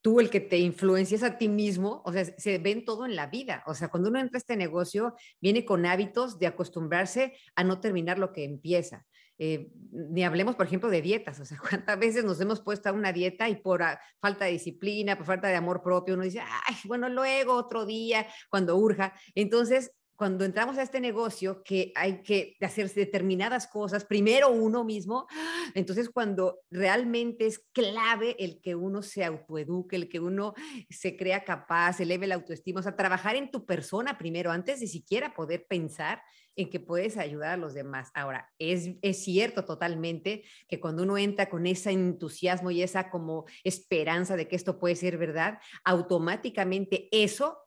tú 0.00 0.18
el 0.18 0.28
que 0.28 0.40
te 0.40 0.58
influencias 0.58 1.22
a 1.22 1.38
ti 1.38 1.48
mismo, 1.48 2.02
o 2.04 2.12
sea, 2.12 2.24
se 2.24 2.58
ven 2.58 2.84
todo 2.84 3.06
en 3.06 3.14
la 3.14 3.28
vida. 3.28 3.62
O 3.68 3.74
sea, 3.74 3.86
cuando 3.86 4.08
uno 4.08 4.18
entra 4.18 4.38
a 4.38 4.42
este 4.42 4.56
negocio, 4.56 5.14
viene 5.40 5.64
con 5.64 5.86
hábitos 5.86 6.40
de 6.40 6.48
acostumbrarse 6.48 7.36
a 7.54 7.62
no 7.62 7.78
terminar 7.78 8.18
lo 8.18 8.32
que 8.32 8.42
empieza. 8.42 9.06
Eh, 9.38 9.70
ni 9.92 10.24
hablemos, 10.24 10.56
por 10.56 10.66
ejemplo, 10.66 10.88
de 10.88 11.02
dietas, 11.02 11.40
o 11.40 11.44
sea, 11.44 11.58
cuántas 11.70 11.98
veces 11.98 12.24
nos 12.24 12.40
hemos 12.40 12.60
puesto 12.60 12.88
a 12.88 12.92
una 12.92 13.12
dieta 13.12 13.48
y 13.48 13.56
por 13.56 13.82
ah, 13.82 14.00
falta 14.20 14.44
de 14.44 14.52
disciplina, 14.52 15.16
por 15.16 15.26
falta 15.26 15.48
de 15.48 15.56
amor 15.56 15.82
propio, 15.82 16.14
uno 16.14 16.24
dice, 16.24 16.40
ay, 16.40 16.76
bueno, 16.84 17.08
luego 17.08 17.54
otro 17.54 17.86
día, 17.86 18.26
cuando 18.50 18.76
urja. 18.76 19.14
Entonces, 19.34 19.92
cuando 20.16 20.44
entramos 20.44 20.78
a 20.78 20.82
este 20.82 21.00
negocio 21.00 21.62
que 21.62 21.92
hay 21.94 22.22
que 22.22 22.56
hacer 22.60 22.92
determinadas 22.92 23.66
cosas, 23.66 24.04
primero 24.04 24.50
uno 24.50 24.84
mismo, 24.84 25.26
entonces 25.74 26.08
cuando 26.10 26.60
realmente 26.70 27.46
es 27.46 27.58
clave 27.72 28.36
el 28.38 28.60
que 28.60 28.74
uno 28.74 29.02
se 29.02 29.24
autoeduque, 29.24 29.96
el 29.96 30.08
que 30.08 30.20
uno 30.20 30.54
se 30.88 31.16
crea 31.16 31.44
capaz, 31.44 32.00
eleve 32.00 32.26
la 32.26 32.36
autoestima, 32.36 32.80
o 32.80 32.82
sea, 32.82 32.96
trabajar 32.96 33.36
en 33.36 33.50
tu 33.50 33.66
persona 33.66 34.18
primero, 34.18 34.50
antes 34.50 34.80
de 34.80 34.86
siquiera 34.86 35.34
poder 35.34 35.66
pensar 35.68 36.22
en 36.56 36.70
que 36.70 36.80
puedes 36.80 37.18
ayudar 37.18 37.50
a 37.50 37.56
los 37.56 37.74
demás. 37.74 38.10
Ahora, 38.14 38.50
es, 38.58 38.96
es 39.02 39.22
cierto 39.22 39.64
totalmente 39.64 40.42
que 40.68 40.80
cuando 40.80 41.02
uno 41.02 41.18
entra 41.18 41.50
con 41.50 41.66
ese 41.66 41.90
entusiasmo 41.90 42.70
y 42.70 42.82
esa 42.82 43.10
como 43.10 43.44
esperanza 43.62 44.36
de 44.36 44.48
que 44.48 44.56
esto 44.56 44.78
puede 44.78 44.96
ser 44.96 45.18
verdad, 45.18 45.58
automáticamente 45.84 47.08
eso 47.12 47.65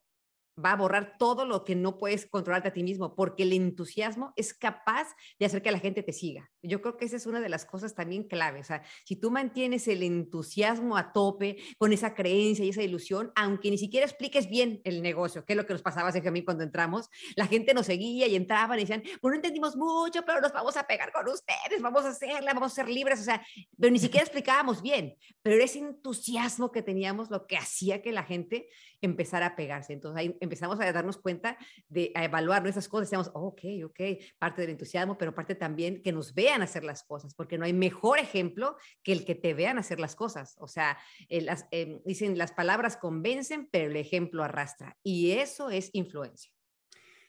va 0.63 0.71
a 0.71 0.75
borrar 0.75 1.17
todo 1.17 1.45
lo 1.45 1.63
que 1.63 1.75
no 1.75 1.97
puedes 1.97 2.25
controlarte 2.25 2.69
a 2.69 2.73
ti 2.73 2.83
mismo, 2.83 3.15
porque 3.15 3.43
el 3.43 3.53
entusiasmo 3.53 4.33
es 4.35 4.53
capaz 4.53 5.07
de 5.37 5.45
hacer 5.45 5.61
que 5.61 5.71
la 5.71 5.79
gente 5.79 6.03
te 6.03 6.13
siga. 6.13 6.49
Yo 6.61 6.81
creo 6.81 6.97
que 6.97 7.05
esa 7.05 7.15
es 7.15 7.25
una 7.25 7.39
de 7.39 7.49
las 7.49 7.65
cosas 7.65 7.95
también 7.95 8.23
claves. 8.23 8.67
O 8.67 8.67
sea, 8.67 8.83
si 9.05 9.15
tú 9.15 9.31
mantienes 9.31 9.87
el 9.87 10.03
entusiasmo 10.03 10.97
a 10.97 11.11
tope, 11.13 11.57
con 11.77 11.93
esa 11.93 12.13
creencia 12.13 12.65
y 12.65 12.69
esa 12.69 12.83
ilusión, 12.83 13.31
aunque 13.35 13.71
ni 13.71 13.77
siquiera 13.77 14.05
expliques 14.05 14.49
bien 14.49 14.81
el 14.83 15.01
negocio, 15.01 15.45
que 15.45 15.53
es 15.53 15.57
lo 15.57 15.65
que 15.65 15.73
nos 15.73 15.81
pasaba 15.81 16.09
hace 16.09 16.29
mí 16.31 16.43
cuando 16.43 16.63
entramos, 16.63 17.09
la 17.35 17.47
gente 17.47 17.73
nos 17.73 17.85
seguía 17.85 18.27
y 18.27 18.35
entraban 18.35 18.77
y 18.77 18.81
decían, 18.81 19.03
bueno, 19.21 19.33
no 19.33 19.35
entendimos 19.37 19.75
mucho, 19.75 20.23
pero 20.25 20.41
nos 20.41 20.51
vamos 20.51 20.75
a 20.77 20.85
pegar 20.85 21.11
con 21.11 21.27
ustedes, 21.27 21.81
vamos 21.81 22.05
a 22.05 22.09
hacerla, 22.09 22.53
vamos 22.53 22.71
a 22.73 22.75
ser 22.75 22.89
libres. 22.89 23.19
O 23.19 23.23
sea, 23.23 23.41
pero 23.77 23.91
ni 23.91 23.99
siquiera 23.99 24.23
explicábamos 24.23 24.81
bien, 24.81 25.15
pero 25.41 25.63
ese 25.63 25.79
entusiasmo 25.79 26.71
que 26.71 26.81
teníamos 26.81 27.29
lo 27.29 27.47
que 27.47 27.57
hacía 27.57 28.01
que 28.01 28.11
la 28.11 28.23
gente 28.23 28.69
empezara 29.01 29.47
a 29.47 29.55
pegarse. 29.55 29.93
Entonces 29.93 30.19
ahí 30.19 30.37
empezamos 30.49 30.79
a 30.79 30.91
darnos 30.91 31.17
cuenta 31.17 31.57
de 31.87 32.11
a 32.15 32.25
evaluar 32.25 32.63
nuestras 32.63 32.87
cosas, 32.87 33.07
decíamos, 33.07 33.29
oh, 33.35 33.47
ok, 33.49 33.61
ok, 33.85 33.99
parte 34.39 34.61
del 34.61 34.71
entusiasmo, 34.71 35.17
pero 35.17 35.35
parte 35.35 35.53
también 35.53 36.01
que 36.01 36.11
nos 36.11 36.33
vean 36.33 36.63
hacer 36.63 36.83
las 36.83 37.03
cosas, 37.03 37.35
porque 37.35 37.57
no 37.57 37.65
hay 37.65 37.73
mejor 37.73 38.17
ejemplo 38.17 38.75
que 39.03 39.11
el 39.11 39.25
que 39.25 39.35
te 39.35 39.53
vean 39.53 39.77
hacer 39.77 39.99
las 39.99 40.15
cosas. 40.15 40.55
O 40.59 40.67
sea, 40.67 40.97
eh, 41.29 41.41
las, 41.41 41.67
em, 41.69 42.01
dicen, 42.03 42.37
las 42.37 42.51
palabras 42.51 42.97
convencen, 42.97 43.69
pero 43.71 43.91
el 43.91 43.95
ejemplo 43.95 44.43
arrastra. 44.43 44.97
Y 45.03 45.31
eso 45.31 45.69
es 45.69 45.91
influencia. 45.93 46.51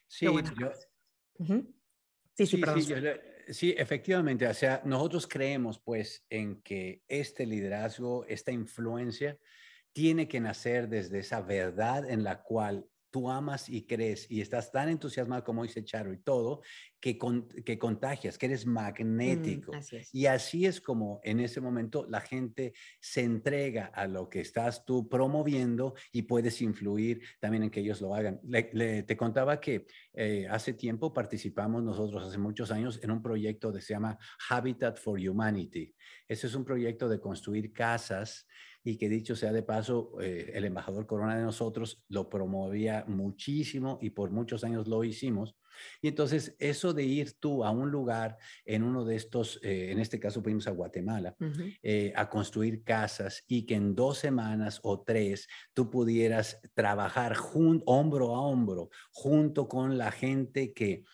Sí, 0.08 0.26
sí, 2.34 2.46
sí, 2.46 2.94
sí, 3.50 3.74
efectivamente. 3.76 4.46
O 4.46 4.54
sea, 4.54 4.80
nosotros 4.84 5.26
creemos 5.26 5.78
pues 5.78 6.24
en 6.30 6.62
que 6.62 7.02
este 7.06 7.46
liderazgo, 7.46 8.24
esta 8.26 8.50
influencia, 8.50 9.38
tiene 9.92 10.28
que 10.28 10.40
nacer 10.40 10.88
desde 10.88 11.18
esa 11.18 11.40
verdad 11.40 12.08
en 12.08 12.22
la 12.22 12.42
cual 12.42 12.86
tú 13.10 13.30
amas 13.30 13.68
y 13.68 13.86
crees 13.86 14.30
y 14.30 14.40
estás 14.40 14.70
tan 14.70 14.88
entusiasmado 14.88 15.44
como 15.44 15.62
dice 15.62 15.84
Charo 15.84 16.12
y 16.12 16.18
todo, 16.18 16.62
que, 17.00 17.18
que 17.64 17.78
contagias, 17.78 18.36
que 18.38 18.46
eres 18.46 18.66
mm, 18.66 18.70
magnético. 18.70 19.72
Y 20.12 20.26
así 20.26 20.66
es 20.66 20.80
como 20.80 21.20
en 21.24 21.40
ese 21.40 21.60
momento 21.60 22.06
la 22.08 22.20
gente 22.20 22.74
se 23.00 23.22
entrega 23.22 23.86
a 23.86 24.06
lo 24.06 24.28
que 24.28 24.40
estás 24.40 24.84
tú 24.84 25.08
promoviendo 25.08 25.94
y 26.12 26.22
puedes 26.22 26.60
influir 26.62 27.22
también 27.40 27.64
en 27.64 27.70
que 27.70 27.80
ellos 27.80 28.00
lo 28.00 28.14
hagan. 28.14 28.40
te 28.42 29.16
contaba 29.16 29.60
que 29.60 29.86
eh, 30.12 30.46
hace 30.50 30.74
tiempo 30.74 31.12
participamos 31.12 31.82
nosotros, 31.82 32.24
hace 32.26 32.38
muchos 32.38 32.70
años, 32.70 33.00
en 33.02 33.10
un 33.10 33.22
proyecto 33.22 33.72
que 33.72 33.80
se 33.80 33.94
llama 33.94 34.18
Habitat 34.48 34.98
for 34.98 35.18
Humanity. 35.18 35.94
Ese 36.28 36.46
es 36.46 36.54
un 36.54 36.64
proyecto 36.64 37.08
de 37.08 37.20
construir 37.20 37.72
casas 37.72 38.46
y 38.82 38.96
que 38.96 39.08
dicho 39.08 39.36
sea 39.36 39.52
de 39.52 39.62
paso, 39.62 40.20
eh, 40.20 40.52
el 40.54 40.64
embajador 40.64 41.06
Corona 41.06 41.36
de 41.36 41.42
nosotros 41.42 42.02
lo 42.08 42.28
promovía 42.28 43.04
muchísimo 43.06 43.98
y 44.00 44.10
por 44.10 44.30
muchos 44.30 44.64
años 44.64 44.88
lo 44.88 45.04
hicimos. 45.04 45.54
Y 46.02 46.08
entonces 46.08 46.56
eso 46.58 46.92
de 46.92 47.04
ir 47.04 47.38
tú 47.38 47.64
a 47.64 47.70
un 47.70 47.90
lugar 47.90 48.36
en 48.64 48.82
uno 48.82 49.04
de 49.04 49.16
estos, 49.16 49.60
eh, 49.62 49.90
en 49.90 49.98
este 49.98 50.18
caso 50.18 50.42
fuimos 50.42 50.66
a 50.66 50.72
Guatemala, 50.72 51.34
eh, 51.82 52.12
a 52.16 52.28
construir 52.28 52.82
casas 52.84 53.44
y 53.46 53.66
que 53.66 53.74
en 53.74 53.94
dos 53.94 54.18
semanas 54.18 54.80
o 54.82 55.00
tres 55.00 55.48
tú 55.72 55.90
pudieras 55.90 56.60
trabajar 56.74 57.36
hombro 57.86 58.34
a 58.34 58.40
hombro 58.40 58.90
junto 59.12 59.68
con 59.68 59.98
la 59.98 60.10
gente 60.10 60.72
que 60.72 61.04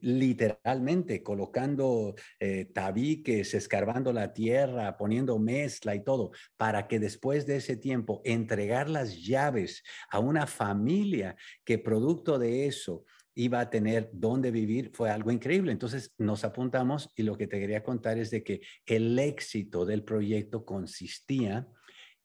literalmente 0.00 1.22
colocando 1.22 2.14
eh, 2.40 2.64
tabiques, 2.66 3.52
escarbando 3.54 4.12
la 4.12 4.32
tierra, 4.32 4.96
poniendo 4.96 5.38
mezcla 5.38 5.94
y 5.94 6.02
todo, 6.02 6.30
para 6.56 6.88
que 6.88 6.98
después 6.98 7.46
de 7.46 7.56
ese 7.56 7.76
tiempo 7.76 8.22
entregar 8.24 8.88
las 8.88 9.22
llaves 9.22 9.82
a 10.10 10.20
una 10.20 10.46
familia 10.46 11.36
que 11.64 11.78
producto 11.78 12.38
de 12.38 12.66
eso 12.66 13.04
iba 13.34 13.60
a 13.60 13.70
tener 13.70 14.10
dónde 14.12 14.50
vivir, 14.50 14.90
fue 14.94 15.10
algo 15.10 15.30
increíble. 15.30 15.70
Entonces 15.70 16.14
nos 16.18 16.44
apuntamos 16.44 17.12
y 17.14 17.22
lo 17.22 17.36
que 17.36 17.46
te 17.46 17.60
quería 17.60 17.84
contar 17.84 18.18
es 18.18 18.30
de 18.30 18.42
que 18.42 18.62
el 18.86 19.18
éxito 19.18 19.84
del 19.84 20.02
proyecto 20.02 20.64
consistía 20.64 21.68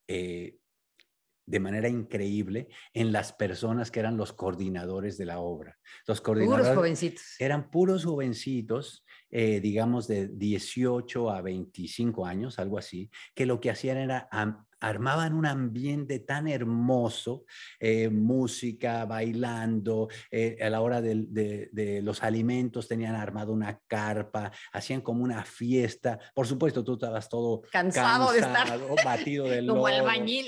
eh, 0.07 0.57
de 1.45 1.59
manera 1.59 1.89
increíble 1.89 2.69
en 2.93 3.11
las 3.11 3.33
personas 3.33 3.91
que 3.91 3.99
eran 3.99 4.17
los 4.17 4.33
coordinadores 4.33 5.17
de 5.17 5.25
la 5.25 5.39
obra. 5.39 5.77
Los 6.07 6.21
coordinadores 6.21 6.67
puros 6.67 6.77
jovencitos. 6.77 7.23
Eran 7.39 7.69
puros 7.69 8.05
jovencitos, 8.05 9.05
eh, 9.29 9.59
digamos 9.59 10.07
de 10.07 10.27
18 10.27 11.29
a 11.29 11.41
25 11.41 12.25
años, 12.25 12.59
algo 12.59 12.77
así, 12.77 13.09
que 13.33 13.45
lo 13.45 13.59
que 13.59 13.71
hacían 13.71 13.97
era 13.97 14.27
armaban 14.83 15.33
un 15.33 15.45
ambiente 15.45 16.19
tan 16.19 16.47
hermoso, 16.47 17.45
eh, 17.79 18.09
música, 18.09 19.05
bailando, 19.05 20.09
eh, 20.29 20.57
a 20.61 20.69
la 20.69 20.81
hora 20.81 21.01
de, 21.01 22.01
los 22.03 22.21
alimentos 22.21 22.87
tenían 22.87 23.15
armado 23.15 23.53
una 23.53 23.79
carpa, 23.87 24.51
hacían 24.73 25.01
como 25.01 25.23
una 25.23 25.45
fiesta. 25.45 26.19
Por 26.35 26.47
supuesto, 26.47 26.83
tú 26.83 26.93
estabas 26.93 27.29
todo 27.29 27.61
cansado, 27.71 28.31
de 28.33 28.39
estar 28.39 28.79
batido 29.03 29.45
del 29.49 29.67
como 29.67 29.87
albañil. 29.87 30.47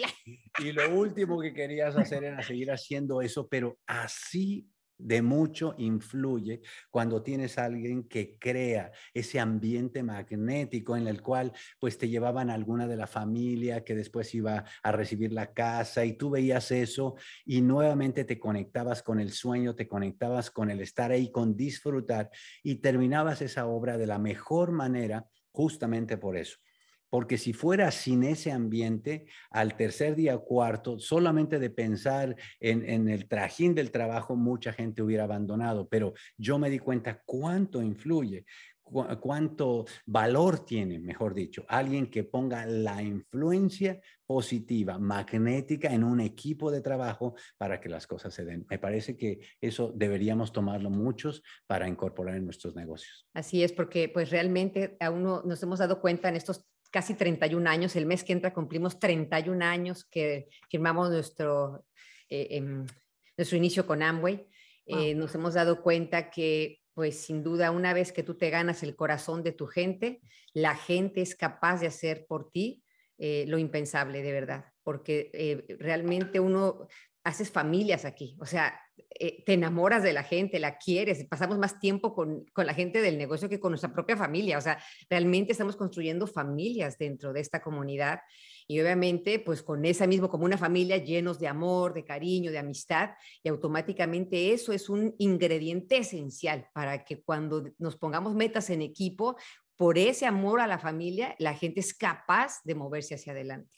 Y 0.59 0.71
lo 0.73 0.93
último 0.93 1.39
que 1.39 1.53
querías 1.53 1.95
hacer 1.95 2.25
era 2.25 2.41
seguir 2.43 2.71
haciendo 2.71 3.21
eso, 3.21 3.47
pero 3.47 3.77
así 3.87 4.67
de 4.97 5.21
mucho 5.21 5.75
influye 5.77 6.61
cuando 6.89 7.21
tienes 7.21 7.57
alguien 7.57 8.07
que 8.07 8.37
crea 8.39 8.91
ese 9.13 9.39
ambiente 9.39 10.03
magnético 10.03 10.95
en 10.95 11.07
el 11.07 11.21
cual 11.21 11.51
pues 11.79 11.97
te 11.97 12.09
llevaban 12.09 12.49
a 12.49 12.53
alguna 12.53 12.87
de 12.87 12.95
la 12.95 13.07
familia 13.07 13.83
que 13.83 13.95
después 13.95 14.33
iba 14.35 14.63
a 14.83 14.91
recibir 14.91 15.33
la 15.33 15.53
casa 15.53 16.05
y 16.05 16.13
tú 16.13 16.29
veías 16.29 16.71
eso 16.71 17.15
y 17.45 17.61
nuevamente 17.61 18.23
te 18.23 18.39
conectabas 18.39 19.03
con 19.03 19.19
el 19.19 19.31
sueño, 19.31 19.75
te 19.75 19.87
conectabas 19.87 20.51
con 20.51 20.69
el 20.69 20.81
estar 20.81 21.11
ahí, 21.11 21.31
con 21.31 21.55
disfrutar 21.55 22.29
y 22.63 22.75
terminabas 22.75 23.41
esa 23.41 23.67
obra 23.67 23.97
de 23.97 24.07
la 24.07 24.19
mejor 24.19 24.71
manera 24.71 25.25
justamente 25.51 26.17
por 26.17 26.37
eso. 26.37 26.57
Porque 27.15 27.37
si 27.37 27.53
fuera 27.53 27.91
sin 27.91 28.25
ese 28.25 28.51
ambiente, 28.51 29.25
al 29.49 29.77
tercer 29.77 30.17
día 30.17 30.37
cuarto, 30.37 30.99
solamente 30.99 31.59
de 31.59 31.69
pensar 31.69 32.35
en, 32.59 33.07
el 33.07 33.29
trajín 33.29 33.73
del 33.73 33.89
trabajo, 33.89 34.35
mucha 34.35 34.73
gente 34.73 35.01
hubiera 35.01 35.23
abandonado. 35.23 35.87
Pero 35.87 36.13
yo 36.37 36.59
me 36.59 36.69
di 36.69 36.77
cuenta 36.77 37.21
cuánto 37.25 37.81
influye, 37.81 38.43
cuánto 38.83 39.85
valor 40.05 40.65
tiene, 40.65 40.99
mejor 40.99 41.33
dicho, 41.33 41.63
alguien 41.69 42.11
que 42.11 42.25
ponga 42.25 42.65
la 42.65 43.01
influencia 43.01 44.01
positiva, 44.25 44.99
magnética 44.99 45.93
en 45.93 46.03
un 46.03 46.19
equipo 46.19 46.69
de 46.69 46.81
trabajo 46.81 47.35
para 47.57 47.79
que 47.79 47.87
las 47.87 48.07
cosas 48.07 48.33
se 48.33 48.43
den. 48.43 48.65
Me 48.69 48.77
parece 48.77 49.15
que 49.15 49.39
eso 49.61 49.93
deberíamos 49.95 50.51
tomarlo 50.51 50.89
muchos 50.89 51.41
para 51.65 51.87
incorporar 51.87 52.35
en 52.35 52.43
nuestros 52.43 52.75
negocios. 52.75 53.25
Así 53.33 53.63
es, 53.63 53.71
porque 53.71 54.09
pues 54.09 54.31
realmente 54.31 54.97
aún 54.99 55.23
no 55.23 55.43
nos 55.43 55.63
hemos 55.63 55.79
dado 55.79 56.01
cuenta 56.01 56.27
en 56.27 56.35
estos 56.35 56.65
casi 56.95 57.13
31 57.13 57.69
años. 57.69 57.93
El 57.97 58.05
mes 58.05 58.23
que 58.23 58.31
entra 58.31 58.53
cumplimos 58.53 58.99
31 58.99 59.65
años 59.65 60.05
que 60.05 60.47
firmamos 60.69 61.09
nuestro, 61.09 61.83
eh, 62.29 62.47
em, 62.51 62.85
nuestro 63.35 63.57
inicio 63.57 63.85
con 63.85 64.01
Amway. 64.01 64.47
Eh, 64.85 65.13
nos 65.13 65.35
hemos 65.35 65.55
dado 65.55 65.81
cuenta 65.81 66.29
que, 66.29 66.79
pues 66.93 67.17
sin 67.17 67.43
duda, 67.43 67.71
una 67.71 67.93
vez 67.93 68.13
que 68.13 68.23
tú 68.23 68.35
te 68.35 68.49
ganas 68.49 68.81
el 68.81 68.95
corazón 68.95 69.43
de 69.43 69.51
tu 69.51 69.67
gente, 69.67 70.21
la 70.53 70.73
gente 70.73 71.21
es 71.21 71.35
capaz 71.35 71.81
de 71.81 71.87
hacer 71.87 72.25
por 72.29 72.49
ti 72.49 72.81
eh, 73.17 73.43
lo 73.45 73.57
impensable, 73.57 74.21
de 74.21 74.31
verdad, 74.31 74.63
porque 74.81 75.65
realmente 75.77 76.39
uno 76.39 76.87
haces 77.25 77.51
familias 77.51 78.05
aquí, 78.05 78.37
o 78.39 78.45
sea, 78.45 78.79
eh, 79.17 79.43
te 79.45 79.53
enamoras 79.53 80.03
de 80.03 80.13
la 80.13 80.23
gente, 80.23 80.59
la 80.59 80.77
quieres, 80.77 81.25
pasamos 81.25 81.57
más 81.57 81.79
tiempo 81.79 82.13
con, 82.13 82.45
con, 82.53 82.65
la 82.65 82.73
gente 82.73 83.01
del 83.01 83.17
negocio 83.17 83.49
que 83.49 83.59
con 83.59 83.71
nuestra 83.71 83.93
propia 83.93 84.17
familia, 84.17 84.57
o 84.57 84.61
sea, 84.61 84.77
realmente 85.09 85.51
estamos 85.51 85.75
construyendo 85.75 86.27
familias 86.27 86.97
dentro 86.97 87.31
de 87.31 87.39
esta 87.39 87.61
comunidad 87.61 88.19
y 88.67 88.79
obviamente 88.79 89.39
pues 89.39 89.61
con 89.61 89.85
esa 89.85 90.07
mismo 90.07 90.29
como 90.29 90.45
una 90.45 90.57
familia 90.57 90.97
llenos 90.97 91.39
de 91.39 91.47
amor, 91.47 91.93
de 91.93 92.03
cariño, 92.03 92.51
de 92.51 92.57
amistad 92.57 93.11
y 93.43 93.49
automáticamente 93.49 94.53
eso 94.53 94.73
es 94.73 94.89
un 94.89 95.15
ingrediente 95.17 95.97
esencial 95.97 96.67
para 96.73 97.03
que 97.05 97.21
cuando 97.21 97.69
nos 97.77 97.95
pongamos 97.95 98.35
metas 98.35 98.69
en 98.69 98.81
equipo, 98.81 99.37
por 99.75 99.97
ese 99.97 100.25
amor 100.25 100.61
a 100.61 100.67
la 100.67 100.79
familia, 100.79 101.35
la 101.37 101.53
gente 101.53 101.81
es 101.81 101.93
capaz 101.93 102.61
de 102.63 102.75
moverse 102.75 103.15
hacia 103.15 103.33
adelante. 103.33 103.75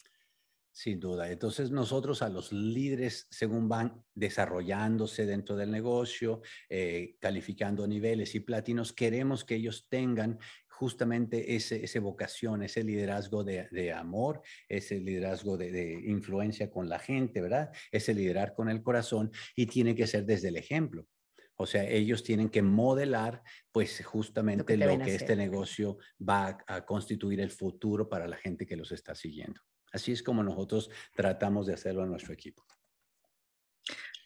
Sin 0.78 1.00
duda. 1.00 1.32
Entonces 1.32 1.72
nosotros 1.72 2.22
a 2.22 2.30
los 2.30 2.52
líderes, 2.52 3.26
según 3.32 3.68
van 3.68 4.06
desarrollándose 4.14 5.26
dentro 5.26 5.56
del 5.56 5.72
negocio, 5.72 6.44
eh, 6.70 7.16
calificando 7.20 7.88
niveles 7.88 8.36
y 8.36 8.42
platinos, 8.42 8.94
queremos 8.94 9.44
que 9.44 9.56
ellos 9.56 9.88
tengan 9.90 10.38
justamente 10.68 11.56
ese, 11.56 11.84
ese 11.84 11.98
vocación, 11.98 12.62
ese 12.62 12.84
liderazgo 12.84 13.44
de, 13.44 13.92
amor, 13.92 14.44
ese 14.70 15.00
liderazgo 15.00 15.58
de, 15.58 15.72
de, 15.72 15.94
influencia 15.94 16.70
con 16.70 16.88
la 16.88 17.00
gente, 17.00 17.42
¿verdad? 17.42 17.72
Ese 17.92 18.14
liderar 18.14 18.54
con 18.54 18.70
el 18.70 18.84
corazón 18.84 19.32
y 19.56 19.66
tiene 19.66 19.96
que 19.96 20.06
ser 20.06 20.28
desde 20.28 20.50
el 20.50 20.58
ejemplo. 20.58 21.08
O 21.56 21.66
sea, 21.66 21.90
ellos 21.90 22.24
tienen 22.24 22.50
que 22.50 22.62
modelar, 22.62 23.42
pues 23.72 24.06
justamente 24.06 24.78
lo 24.78 25.00
que, 25.00 25.16
este 25.16 25.36
negocio 25.36 25.98
va 26.22 26.60
a 26.68 26.86
constituir 26.86 27.42
el 27.42 27.50
futuro 27.50 28.08
para 28.08 28.28
la 28.28 28.38
gente 28.38 28.68
que 28.68 28.78
los 28.78 28.92
está 28.92 29.16
siguiendo. 29.16 29.60
Así 29.92 30.12
es 30.12 30.22
como 30.24 30.44
nosotros 30.44 30.90
tratamos 31.14 31.68
de 31.68 31.74
hacerlo 31.74 32.04
en 32.04 32.10
nuestro 32.10 32.34
equipo. 32.34 32.64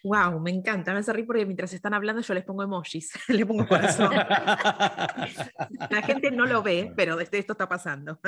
Wow, 0.04 0.40
me 0.40 0.50
encanta, 0.50 0.92
me 0.92 0.98
hace 0.98 1.12
reír 1.12 1.26
porque 1.26 1.46
mientras 1.46 1.72
están 1.72 1.94
hablando 1.94 2.22
yo 2.22 2.34
les 2.34 2.44
pongo 2.44 2.64
emojis, 2.64 3.12
les 3.28 3.46
pongo 3.46 3.66
corazón. 3.68 4.10
La 5.90 6.02
gente 6.04 6.30
no 6.32 6.44
lo 6.46 6.62
ve, 6.62 6.92
pero 6.96 7.20
esto 7.20 7.36
está 7.36 7.68
pasando. 7.68 8.18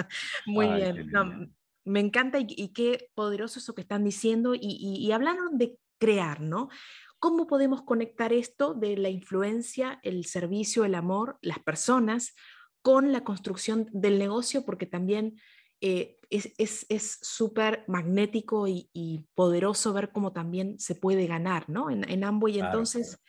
Muy 0.46 0.68
bien. 0.68 1.10
me 1.84 2.00
encanta 2.00 2.38
y, 2.38 2.72
qué 2.72 3.10
poderoso 3.14 3.58
eso 3.58 3.74
que 3.74 3.80
están 3.80 4.04
diciendo 4.04 4.54
y, 4.54 4.60
y, 4.60 5.10
hablaron 5.10 5.58
de 5.58 5.76
crear, 5.98 6.40
¿no? 6.40 6.68
¿Cómo 7.18 7.46
podemos 7.46 7.82
conectar 7.82 8.32
esto 8.32 8.74
de 8.74 8.96
la 8.96 9.08
influencia, 9.08 9.98
el 10.02 10.26
servicio, 10.26 10.84
el 10.84 10.94
amor, 10.94 11.38
las 11.40 11.58
personas 11.58 12.34
con 12.82 13.12
la 13.12 13.24
construcción 13.24 13.88
del 13.92 14.18
negocio? 14.18 14.64
Porque 14.64 14.86
también 14.86 15.40
eh, 15.86 16.18
es 16.30 17.18
súper 17.20 17.84
magnético 17.88 18.66
y, 18.66 19.28
poderoso 19.34 19.92
ver 19.92 20.12
cómo 20.12 20.32
también 20.32 20.78
se 20.78 20.94
puede 20.94 21.26
ganar, 21.26 21.68
¿no? 21.68 21.90
En, 21.90 22.08
en 22.10 22.24
Amway, 22.24 22.58
entonces, 22.58 23.22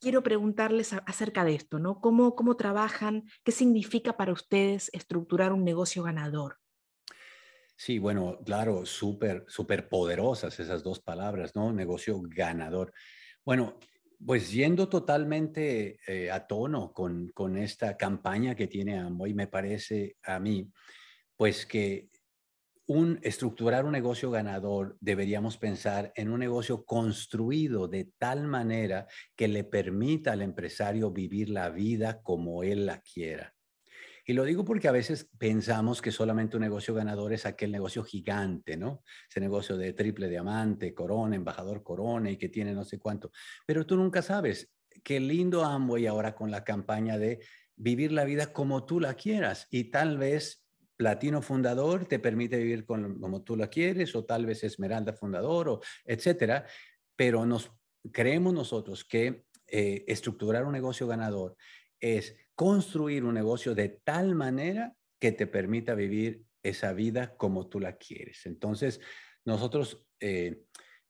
quiero 0.00 0.24
preguntarles 0.24 0.92
acerca 0.92 1.44
de 1.44 1.54
esto, 1.54 1.78
¿no? 1.78 2.00
¿Cómo, 2.00 2.34
¿Cómo 2.34 2.56
trabajan? 2.56 3.24
¿Qué 3.44 3.52
significa 3.52 4.16
para 4.16 4.32
ustedes 4.32 4.90
estructurar 4.92 5.52
un 5.52 5.62
negocio 5.64 6.02
ganador? 6.02 6.58
Sí, 7.76 8.00
bueno, 8.00 8.40
claro, 8.44 8.84
súper, 8.84 9.44
súper 9.46 9.88
poderosas 9.88 10.58
esas 10.58 10.82
dos 10.82 10.98
palabras, 10.98 11.54
¿no? 11.54 11.72
Negocio 11.72 12.20
ganador. 12.20 12.92
Bueno, 13.44 13.78
pues 14.26 14.50
yendo 14.50 14.88
totalmente 14.88 16.00
eh, 16.08 16.32
a 16.32 16.48
tono 16.48 16.92
con, 16.92 17.28
con, 17.28 17.56
esta 17.56 17.96
campaña 17.96 18.56
que 18.56 18.66
tiene 18.66 18.98
Amway, 18.98 19.34
me 19.34 19.46
parece 19.46 20.16
a 20.24 20.40
mí, 20.40 20.68
pues 21.42 21.66
que 21.66 22.08
un 22.86 23.18
estructurar 23.24 23.84
un 23.84 23.90
negocio 23.90 24.30
ganador 24.30 24.96
deberíamos 25.00 25.58
pensar 25.58 26.12
en 26.14 26.30
un 26.30 26.38
negocio 26.38 26.84
construido 26.84 27.88
de 27.88 28.12
tal 28.16 28.46
manera 28.46 29.08
que 29.34 29.48
le 29.48 29.64
permita 29.64 30.30
al 30.30 30.42
empresario 30.42 31.10
vivir 31.10 31.48
la 31.48 31.70
vida 31.70 32.22
como 32.22 32.62
él 32.62 32.86
la 32.86 33.00
quiera. 33.00 33.56
Y 34.24 34.34
lo 34.34 34.44
digo 34.44 34.64
porque 34.64 34.86
a 34.86 34.92
veces 34.92 35.28
pensamos 35.36 36.00
que 36.00 36.12
solamente 36.12 36.56
un 36.56 36.62
negocio 36.62 36.94
ganador 36.94 37.32
es 37.32 37.44
aquel 37.44 37.72
negocio 37.72 38.04
gigante, 38.04 38.76
¿no? 38.76 39.02
Ese 39.28 39.40
negocio 39.40 39.76
de 39.76 39.94
triple 39.94 40.28
diamante, 40.28 40.94
corona, 40.94 41.34
embajador 41.34 41.82
corona 41.82 42.30
y 42.30 42.36
que 42.36 42.50
tiene 42.50 42.72
no 42.72 42.84
sé 42.84 43.00
cuánto. 43.00 43.32
Pero 43.66 43.84
tú 43.84 43.96
nunca 43.96 44.22
sabes. 44.22 44.70
Qué 45.02 45.18
lindo 45.18 45.64
Amway 45.64 46.06
ahora 46.06 46.36
con 46.36 46.52
la 46.52 46.62
campaña 46.62 47.18
de 47.18 47.40
vivir 47.74 48.12
la 48.12 48.22
vida 48.22 48.52
como 48.52 48.84
tú 48.84 49.00
la 49.00 49.14
quieras 49.14 49.66
y 49.72 49.90
tal 49.90 50.18
vez 50.18 50.61
platino 51.02 51.42
fundador 51.42 52.06
te 52.06 52.20
permite 52.20 52.56
vivir 52.58 52.86
como 52.86 53.42
tú 53.42 53.56
la 53.56 53.66
quieres 53.66 54.14
o 54.14 54.24
tal 54.24 54.46
vez 54.46 54.62
esmeralda 54.62 55.12
fundador 55.12 55.68
o 55.68 55.80
etcétera, 56.04 56.64
pero 57.16 57.44
nos 57.44 57.72
creemos 58.12 58.54
nosotros 58.54 59.04
que 59.04 59.46
eh, 59.66 60.04
estructurar 60.06 60.64
un 60.64 60.72
negocio 60.72 61.08
ganador 61.08 61.56
es 62.00 62.36
construir 62.54 63.24
un 63.24 63.34
negocio 63.34 63.74
de 63.74 63.88
tal 63.88 64.36
manera 64.36 64.94
que 65.18 65.32
te 65.32 65.48
permita 65.48 65.96
vivir 65.96 66.44
esa 66.62 66.92
vida 66.92 67.36
como 67.36 67.68
tú 67.68 67.80
la 67.80 67.96
quieres. 67.96 68.46
Entonces, 68.46 69.00
nosotros 69.44 70.06
eh, 70.20 70.62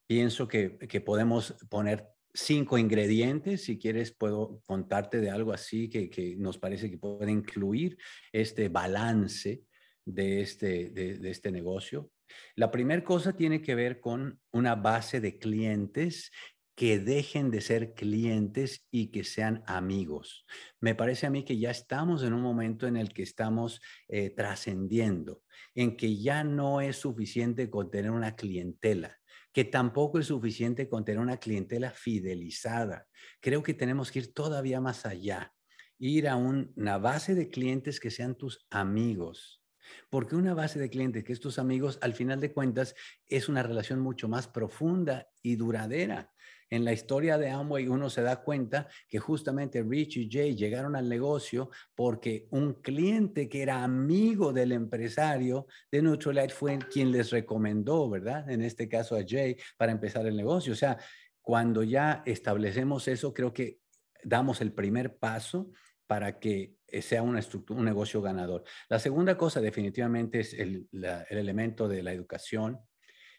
pienso 0.07 0.47
que, 0.47 0.79
que, 0.79 1.01
podemos 1.01 1.55
poner 1.69 2.07
cinco 2.33 2.79
ingredientes. 2.79 3.65
Si 3.65 3.77
quieres, 3.77 4.11
puedo 4.11 4.59
contarte 4.65 5.21
de 5.21 5.29
algo 5.29 5.53
así 5.53 5.87
que, 5.87 6.09
que 6.09 6.35
nos 6.35 6.57
parece 6.57 6.89
que 6.89 6.97
puede 6.97 7.31
incluir 7.31 7.95
este 8.31 8.69
balance 8.69 9.61
de 10.05 10.41
este, 10.41 10.89
de, 10.89 11.29
este 11.29 11.51
negocio. 11.51 12.11
La 12.55 12.71
primera 12.71 13.03
cosa 13.03 13.35
tiene 13.35 13.61
que 13.61 13.75
ver 13.75 13.99
con 13.99 14.39
una 14.51 14.75
base 14.75 15.21
de 15.21 15.37
clientes 15.37 16.31
que 16.75 16.97
dejen 16.97 17.51
de 17.51 17.61
ser 17.61 17.93
clientes 17.93 18.87
y 18.89 19.11
que 19.11 19.23
sean 19.23 19.63
amigos. 19.67 20.45
Me 20.79 20.95
parece 20.95 21.27
a 21.27 21.29
mí 21.29 21.43
que 21.43 21.59
ya 21.59 21.69
estamos 21.69 22.23
en 22.23 22.33
un 22.33 22.41
momento 22.41 22.87
en 22.87 22.97
el 22.97 23.13
que 23.13 23.21
estamos 23.21 23.79
eh, 24.07 24.31
trascendiendo, 24.31 25.43
en 25.75 25.95
que 25.95 26.17
ya 26.17 26.43
no 26.43 26.81
es 26.81 26.97
suficiente 26.97 27.69
con 27.69 27.91
tener 27.91 28.09
una 28.09 28.35
clientela, 28.35 29.19
que 29.51 29.65
tampoco 29.65 30.17
es 30.17 30.27
suficiente 30.27 30.89
con 30.89 31.05
tener 31.05 31.21
una 31.21 31.37
clientela 31.37 31.91
fidelizada. 31.91 33.07
Creo 33.39 33.61
que 33.61 33.75
tenemos 33.75 34.11
que 34.11 34.19
ir 34.19 34.33
todavía 34.33 34.81
más 34.81 35.05
allá, 35.05 35.53
ir 35.99 36.27
a 36.27 36.35
una 36.35 36.97
base 36.97 37.35
de 37.35 37.49
clientes 37.49 37.99
que 37.99 38.09
sean 38.09 38.35
tus 38.35 38.65
amigos. 38.71 39.62
Porque 40.09 40.35
una 40.35 40.53
base 40.53 40.79
de 40.79 40.89
clientes 40.89 41.23
que 41.23 41.33
es 41.33 41.39
tus 41.39 41.59
amigos, 41.59 41.99
al 42.01 42.13
final 42.13 42.39
de 42.39 42.51
cuentas, 42.51 42.95
es 43.27 43.49
una 43.49 43.63
relación 43.63 43.99
mucho 43.99 44.27
más 44.27 44.47
profunda 44.47 45.27
y 45.41 45.55
duradera 45.55 46.33
en 46.73 46.85
la 46.85 46.91
historia 46.91 47.37
de 47.37 47.51
Amway 47.51 47.87
uno 47.87 48.09
se 48.09 48.23
da 48.23 48.41
cuenta 48.41 48.87
que 49.07 49.19
justamente 49.19 49.83
Rich 49.83 50.17
y 50.17 50.29
Jay 50.31 50.55
llegaron 50.55 50.95
al 50.95 51.07
negocio 51.07 51.69
porque 51.93 52.47
un 52.49 52.81
cliente 52.81 53.47
que 53.47 53.61
era 53.61 53.83
amigo 53.83 54.51
del 54.51 54.71
empresario 54.71 55.67
de 55.91 56.01
Nutrilite 56.01 56.49
fue 56.51 56.79
quien 56.91 57.11
les 57.11 57.29
recomendó, 57.29 58.09
¿verdad? 58.09 58.49
En 58.49 58.63
este 58.63 58.89
caso 58.89 59.15
a 59.15 59.23
Jay 59.23 59.55
para 59.77 59.91
empezar 59.91 60.25
el 60.25 60.35
negocio. 60.35 60.73
O 60.73 60.75
sea, 60.75 60.97
cuando 61.43 61.83
ya 61.83 62.23
establecemos 62.25 63.07
eso, 63.07 63.35
creo 63.35 63.53
que 63.53 63.77
damos 64.23 64.59
el 64.59 64.73
primer 64.73 65.17
paso 65.17 65.69
para 66.07 66.39
que 66.39 66.73
sea 67.01 67.21
una 67.21 67.39
estructura, 67.39 67.79
un 67.79 67.85
negocio 67.85 68.21
ganador. 68.21 68.63
La 68.89 68.99
segunda 68.99 69.37
cosa 69.37 69.61
definitivamente 69.61 70.39
es 70.41 70.53
el, 70.53 70.87
elemento 71.29 71.87
de 71.87 72.03
la 72.03 72.13
educación 72.13 72.79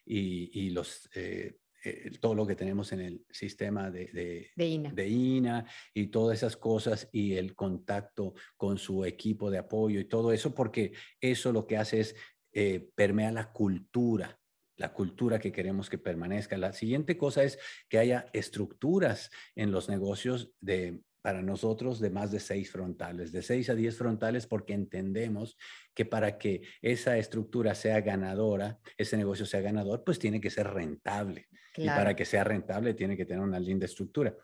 y, 0.04 0.70
los 0.70 1.08
eh, 1.14 1.58
eh, 1.84 2.12
todo 2.18 2.34
lo 2.34 2.46
que 2.46 2.56
tenemos 2.56 2.92
en 2.92 3.00
el 3.00 3.26
sistema 3.30 3.90
de, 3.90 4.50
de, 4.56 5.08
INA. 5.08 5.66
y 5.92 6.06
todas 6.06 6.38
esas 6.38 6.56
cosas 6.56 7.08
y 7.12 7.34
el 7.34 7.54
contacto 7.54 8.34
con 8.56 8.78
su 8.78 9.04
equipo 9.04 9.50
de 9.50 9.58
apoyo 9.58 10.00
y 10.00 10.06
todo 10.06 10.32
eso, 10.32 10.54
porque 10.54 10.92
eso 11.20 11.52
lo 11.52 11.66
que 11.66 11.76
hace 11.76 12.00
es 12.00 12.16
eh, 12.52 12.88
permear 12.94 13.34
la 13.34 13.52
cultura 13.52 14.40
la 14.76 14.92
cultura 14.92 15.38
que 15.38 15.52
queremos 15.52 15.88
que 15.88 15.98
permanezca. 15.98 16.56
La 16.56 16.72
siguiente 16.72 17.16
cosa 17.16 17.44
es 17.44 17.58
que 17.88 17.98
haya 17.98 18.26
estructuras 18.32 19.30
en 19.54 19.70
los 19.70 19.88
negocios 19.88 20.52
de 20.60 21.00
para 21.24 21.40
nosotros 21.40 22.00
de 22.00 22.10
más 22.10 22.30
de 22.30 22.38
seis 22.38 22.70
frontales, 22.70 23.32
de 23.32 23.40
seis 23.40 23.70
a 23.70 23.74
diez 23.74 23.96
frontales, 23.96 24.46
porque 24.46 24.74
entendemos 24.74 25.56
que 25.94 26.04
para 26.04 26.36
que 26.36 26.60
esa 26.82 27.16
estructura 27.16 27.74
sea 27.74 28.02
ganadora, 28.02 28.78
ese 28.98 29.16
negocio 29.16 29.46
sea 29.46 29.62
ganador, 29.62 30.04
pues 30.04 30.18
tiene 30.18 30.38
que 30.38 30.50
ser 30.50 30.68
rentable. 30.68 31.48
Y 31.78 31.86
para 31.86 32.14
que 32.14 32.26
sea 32.26 32.44
rentable, 32.44 32.92
tiene 32.92 33.16
que 33.16 33.24
tener 33.24 33.42
una 33.42 33.58
linda 33.58 33.86
estructura. 33.86 34.36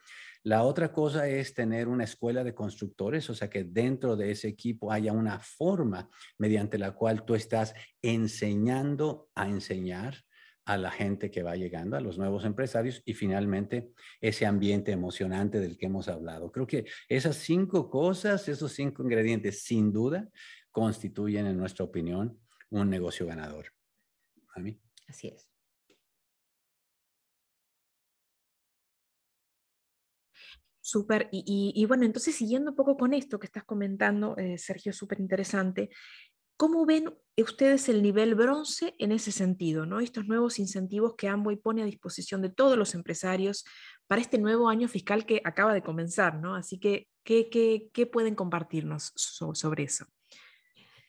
La 0.43 0.63
otra 0.63 0.91
cosa 0.91 1.29
es 1.29 1.53
tener 1.53 1.87
una 1.87 2.05
escuela 2.05 2.45
de 2.45 2.55
constructores, 2.55 3.29
o 3.29 3.35
sea, 3.35 3.51
que 3.51 3.65
dentro 3.65 4.17
de 4.17 4.31
ese 4.31 4.49
equipo 4.49 4.91
haya 4.91 5.13
una 5.13 5.39
forma 5.39 6.09
mediante 6.39 6.79
la 6.79 6.93
cual 6.93 7.27
tú 7.27 7.35
estás 7.35 7.75
enseñando 8.01 9.29
a 9.35 9.51
enseñar, 9.51 10.15
a 10.71 10.77
la 10.77 10.93
gente 10.93 11.33
que 11.33 11.43
va 11.43 11.57
llegando, 11.57 11.97
a 11.97 12.01
los 12.01 12.17
nuevos 12.17 12.45
empresarios 12.45 13.03
y 13.05 13.15
finalmente 13.15 13.91
ese 14.21 14.47
ambiente 14.47 14.93
emocionante 14.93 15.59
del 15.59 15.77
que 15.77 15.87
hemos 15.87 16.07
hablado. 16.07 16.53
Creo 16.53 16.65
que 16.65 16.85
esas 17.09 17.35
cinco 17.39 17.91
cosas, 17.91 18.49
esos 18.49 18.71
cinco 18.73 19.03
ingredientes, 19.03 19.65
sin 19.65 19.93
duda, 19.93 20.29
constituyen, 20.71 21.47
en 21.47 21.57
nuestra 21.57 21.85
opinión, 21.85 22.39
un 22.69 22.89
negocio 22.89 23.27
ganador. 23.27 23.67
A 24.55 24.61
mí. 24.61 24.81
Así 25.09 25.27
es. 25.27 25.49
Súper, 30.81 31.29
y, 31.33 31.85
bueno, 31.87 32.05
entonces 32.05 32.35
siguiendo 32.37 32.71
un 32.71 32.77
poco 32.77 32.97
con 32.97 33.13
esto 33.13 33.41
que 33.41 33.47
estás 33.47 33.65
comentando, 33.65 34.37
eh, 34.37 34.57
Sergio, 34.57 34.93
súper 34.93 35.19
interesante, 35.19 35.91
¿Cómo 36.61 36.85
ven 36.85 37.11
ustedes 37.39 37.89
el 37.89 38.03
nivel 38.03 38.35
bronce 38.35 38.95
en 38.99 39.13
ese 39.13 39.33
sentido? 39.33 39.87
¿no? 39.87 39.99
Estos 40.01 40.27
nuevos 40.27 40.59
incentivos 40.59 41.15
que 41.17 41.27
Amway 41.27 41.57
pone 41.57 41.81
a 41.81 41.87
disposición 41.87 42.43
de 42.43 42.51
todos 42.51 42.77
los 42.77 42.95
empresarios 42.95 43.65
para 44.07 44.21
este 44.21 44.37
nuevo 44.37 44.69
año 44.69 44.87
fiscal 44.87 45.25
que 45.25 45.41
acaba 45.43 45.73
de 45.73 45.81
comenzar. 45.81 46.35
¿no? 46.39 46.55
Así 46.55 46.79
que, 46.79 47.09
¿qué, 47.25 48.11
pueden 48.13 48.35
compartirnos 48.35 49.11
sobre 49.17 49.85
eso? 49.85 50.05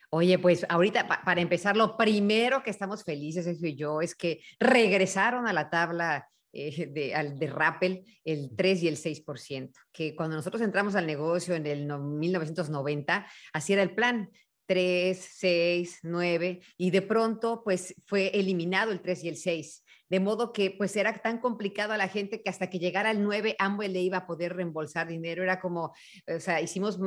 Oye, 0.10 0.40
pues 0.40 0.66
ahorita 0.70 1.06
para 1.26 1.42
empezar, 1.42 1.76
lo 1.76 1.98
primero 1.98 2.64
que 2.64 2.70
estamos 2.70 3.04
felices, 3.04 3.46
eso 3.46 3.68
y 3.68 3.76
yo, 3.76 4.00
es 4.00 4.16
que 4.16 4.40
regresaron 4.58 5.50
a 5.50 5.54
la 5.54 5.70
tabla 5.70 6.30
eh, 6.54 6.86
de, 6.86 7.14
al, 7.14 7.38
de 7.38 7.48
Rappel 7.48 8.06
el 8.24 8.56
3 8.56 8.84
y 8.84 8.88
el 8.88 8.96
6%, 8.96 9.74
que 9.92 10.16
cuando 10.16 10.38
nosotros 10.38 10.62
entramos 10.62 10.96
al 10.96 11.08
negocio 11.08 11.56
en 11.56 11.68
el 11.68 11.88
1990, 11.88 13.28
así 13.52 13.74
era 13.74 13.84
el 13.84 13.94
plan, 13.94 14.30
3, 14.72 15.30
6, 15.38 16.00
9 16.04 16.62
y 16.78 16.92
de 16.92 17.02
pronto 17.02 17.62
pues 17.62 17.94
fue 18.06 18.28
eliminado 18.30 18.94
el 18.94 19.02
3 19.02 19.26
y 19.26 19.28
el 19.28 19.36
6 19.36 19.84
de 20.12 20.20
modo 20.20 20.52
que 20.52 20.72
pues 20.72 20.94
era 20.98 21.14
tan 21.22 21.38
complicado 21.38 21.94
a 21.94 21.98
la 21.98 22.10
gente 22.10 22.42
que 22.42 22.50
hasta 22.50 22.70
que 22.70 22.80
llegara 22.80 23.12
el 23.12 23.24
9 23.24 23.56
Amway 23.58 23.88
le 23.88 24.02
iba 24.02 24.18
a 24.18 24.28
poder 24.28 24.54
reembolsar 24.58 25.08
dinero, 25.08 25.42
era 25.42 25.62
como, 25.62 25.94
o 26.28 26.40
sea, 26.42 26.60
hicimos 26.60 27.00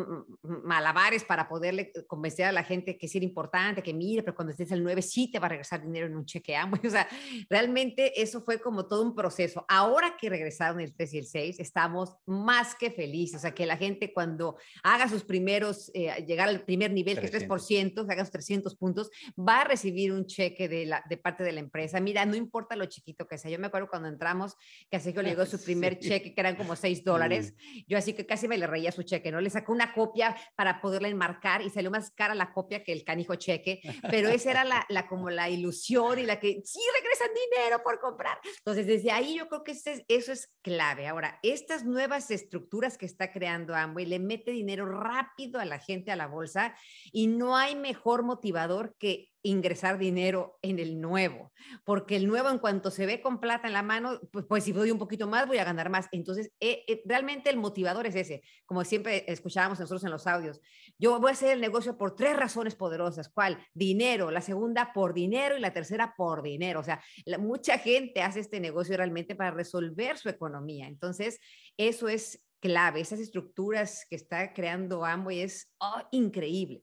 malabares 0.42 1.22
para 1.22 1.46
poderle 1.46 1.92
convencer 2.06 2.46
a 2.46 2.52
la 2.52 2.64
gente 2.64 2.96
que 2.96 3.06
sí 3.06 3.18
era 3.18 3.26
importante, 3.26 3.82
que 3.82 3.92
mire, 3.92 4.22
pero 4.22 4.34
cuando 4.34 4.52
estés 4.52 4.72
el 4.72 4.82
9 4.82 5.02
sí 5.02 5.30
te 5.30 5.38
va 5.38 5.44
a 5.46 5.48
regresar 5.50 5.82
dinero 5.82 6.06
en 6.06 6.16
un 6.16 6.24
cheque 6.24 6.56
Amway, 6.56 6.80
o 6.86 6.90
sea, 6.90 7.06
realmente 7.50 8.22
eso 8.22 8.40
fue 8.40 8.58
como 8.58 8.86
todo 8.86 9.02
un 9.02 9.14
proceso. 9.14 9.66
Ahora 9.68 10.16
que 10.18 10.30
regresaron 10.30 10.80
el 10.80 10.94
3 10.94 11.12
y 11.12 11.18
el 11.18 11.26
6, 11.26 11.60
estamos 11.60 12.16
más 12.24 12.74
que 12.74 12.90
felices, 12.90 13.36
o 13.36 13.40
sea, 13.40 13.52
que 13.52 13.66
la 13.66 13.76
gente 13.76 14.14
cuando 14.14 14.56
haga 14.82 15.10
sus 15.10 15.24
primeros, 15.24 15.90
eh, 15.92 16.24
llegar 16.26 16.48
al 16.48 16.62
primer 16.62 16.90
nivel, 16.90 17.20
que 17.20 17.26
es 17.26 17.32
3%, 17.34 18.10
haga 18.10 18.24
sus 18.24 18.32
300 18.32 18.74
puntos, 18.76 19.10
va 19.38 19.60
a 19.60 19.64
recibir 19.64 20.10
un 20.10 20.24
cheque 20.24 20.70
de, 20.70 20.86
la, 20.86 21.04
de 21.06 21.18
parte 21.18 21.44
de 21.44 21.52
la 21.52 21.60
empresa. 21.60 22.00
Mira, 22.00 22.24
no 22.24 22.34
importa 22.34 22.76
los 22.76 22.93
chiquito 22.94 23.26
que 23.26 23.38
sea. 23.38 23.50
Yo 23.50 23.58
me 23.58 23.66
acuerdo 23.66 23.88
cuando 23.88 24.08
entramos, 24.08 24.56
que 24.90 24.96
a 24.96 25.00
Sergio 25.00 25.22
le 25.22 25.30
llegó 25.30 25.46
su 25.46 25.62
primer 25.62 25.98
cheque, 25.98 26.34
que 26.34 26.40
eran 26.40 26.56
como 26.56 26.76
6 26.76 27.04
dólares. 27.04 27.54
Yo 27.86 27.98
así 27.98 28.12
que 28.12 28.26
casi 28.26 28.48
me 28.48 28.58
le 28.58 28.66
reía 28.66 28.92
su 28.92 29.02
cheque, 29.02 29.30
¿no? 29.30 29.40
Le 29.40 29.50
sacó 29.50 29.72
una 29.72 29.92
copia 29.92 30.36
para 30.56 30.80
poderla 30.80 31.08
enmarcar 31.08 31.62
y 31.62 31.70
salió 31.70 31.90
más 31.90 32.10
cara 32.10 32.34
la 32.34 32.52
copia 32.52 32.84
que 32.84 32.92
el 32.92 33.04
canijo 33.04 33.34
cheque, 33.34 33.80
pero 34.10 34.28
esa 34.28 34.50
era 34.50 34.64
la, 34.64 34.84
la 34.88 35.06
como 35.06 35.30
la 35.30 35.48
ilusión 35.50 36.18
y 36.18 36.22
la 36.22 36.38
que 36.38 36.62
sí 36.64 36.80
regresan 37.00 37.28
dinero 37.50 37.82
por 37.82 37.98
comprar. 38.00 38.38
Entonces, 38.58 38.86
desde 38.86 39.10
ahí 39.10 39.36
yo 39.36 39.48
creo 39.48 39.64
que 39.64 39.72
eso 39.72 40.32
es 40.32 40.52
clave. 40.62 41.06
Ahora, 41.06 41.38
estas 41.42 41.84
nuevas 41.84 42.30
estructuras 42.30 42.96
que 42.96 43.06
está 43.06 43.32
creando 43.32 43.74
Amway 43.74 44.06
le 44.06 44.18
mete 44.18 44.50
dinero 44.50 44.86
rápido 44.86 45.60
a 45.60 45.64
la 45.64 45.78
gente 45.78 46.10
a 46.10 46.16
la 46.16 46.26
bolsa 46.26 46.74
y 47.12 47.26
no 47.26 47.56
hay 47.56 47.74
mejor 47.76 48.22
motivador 48.22 48.96
que 48.98 49.33
ingresar 49.44 49.98
dinero 49.98 50.58
en 50.62 50.78
el 50.78 51.00
nuevo, 51.00 51.52
porque 51.84 52.16
el 52.16 52.26
nuevo 52.26 52.48
en 52.48 52.58
cuanto 52.58 52.90
se 52.90 53.04
ve 53.04 53.20
con 53.20 53.40
plata 53.40 53.66
en 53.66 53.74
la 53.74 53.82
mano, 53.82 54.18
pues, 54.32 54.46
pues 54.48 54.64
si 54.64 54.72
doy 54.72 54.90
un 54.90 54.98
poquito 54.98 55.28
más 55.28 55.46
voy 55.46 55.58
a 55.58 55.64
ganar 55.64 55.90
más. 55.90 56.08
Entonces, 56.12 56.50
eh, 56.60 56.82
eh, 56.88 57.02
realmente 57.04 57.50
el 57.50 57.58
motivador 57.58 58.06
es 58.06 58.16
ese, 58.16 58.42
como 58.64 58.84
siempre 58.84 59.30
escuchábamos 59.30 59.78
nosotros 59.78 60.02
en 60.02 60.10
los 60.10 60.26
audios. 60.26 60.60
Yo 60.98 61.20
voy 61.20 61.28
a 61.28 61.32
hacer 61.32 61.52
el 61.52 61.60
negocio 61.60 61.98
por 61.98 62.16
tres 62.16 62.36
razones 62.36 62.74
poderosas. 62.74 63.28
¿Cuál? 63.28 63.58
Dinero, 63.74 64.30
la 64.30 64.40
segunda 64.40 64.92
por 64.94 65.12
dinero 65.12 65.56
y 65.56 65.60
la 65.60 65.74
tercera 65.74 66.14
por 66.16 66.42
dinero. 66.42 66.80
O 66.80 66.84
sea, 66.84 67.02
mucha 67.38 67.78
gente 67.78 68.22
hace 68.22 68.40
este 68.40 68.60
negocio 68.60 68.96
realmente 68.96 69.36
para 69.36 69.50
resolver 69.50 70.16
su 70.16 70.30
economía. 70.30 70.86
Entonces, 70.86 71.38
eso 71.76 72.08
es 72.08 72.42
clave, 72.60 73.00
esas 73.00 73.20
estructuras 73.20 74.06
que 74.08 74.16
está 74.16 74.54
creando 74.54 75.04
Amway 75.04 75.40
es 75.40 75.70
oh, 75.80 76.00
increíble. 76.12 76.82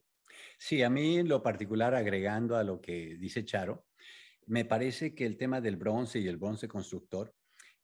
Sí, 0.64 0.80
a 0.84 0.88
mí 0.88 1.24
lo 1.24 1.42
particular, 1.42 1.92
agregando 1.92 2.56
a 2.56 2.62
lo 2.62 2.80
que 2.80 3.16
dice 3.16 3.44
Charo, 3.44 3.84
me 4.46 4.64
parece 4.64 5.12
que 5.12 5.26
el 5.26 5.36
tema 5.36 5.60
del 5.60 5.74
bronce 5.74 6.20
y 6.20 6.28
el 6.28 6.36
bronce 6.36 6.68
constructor, 6.68 7.34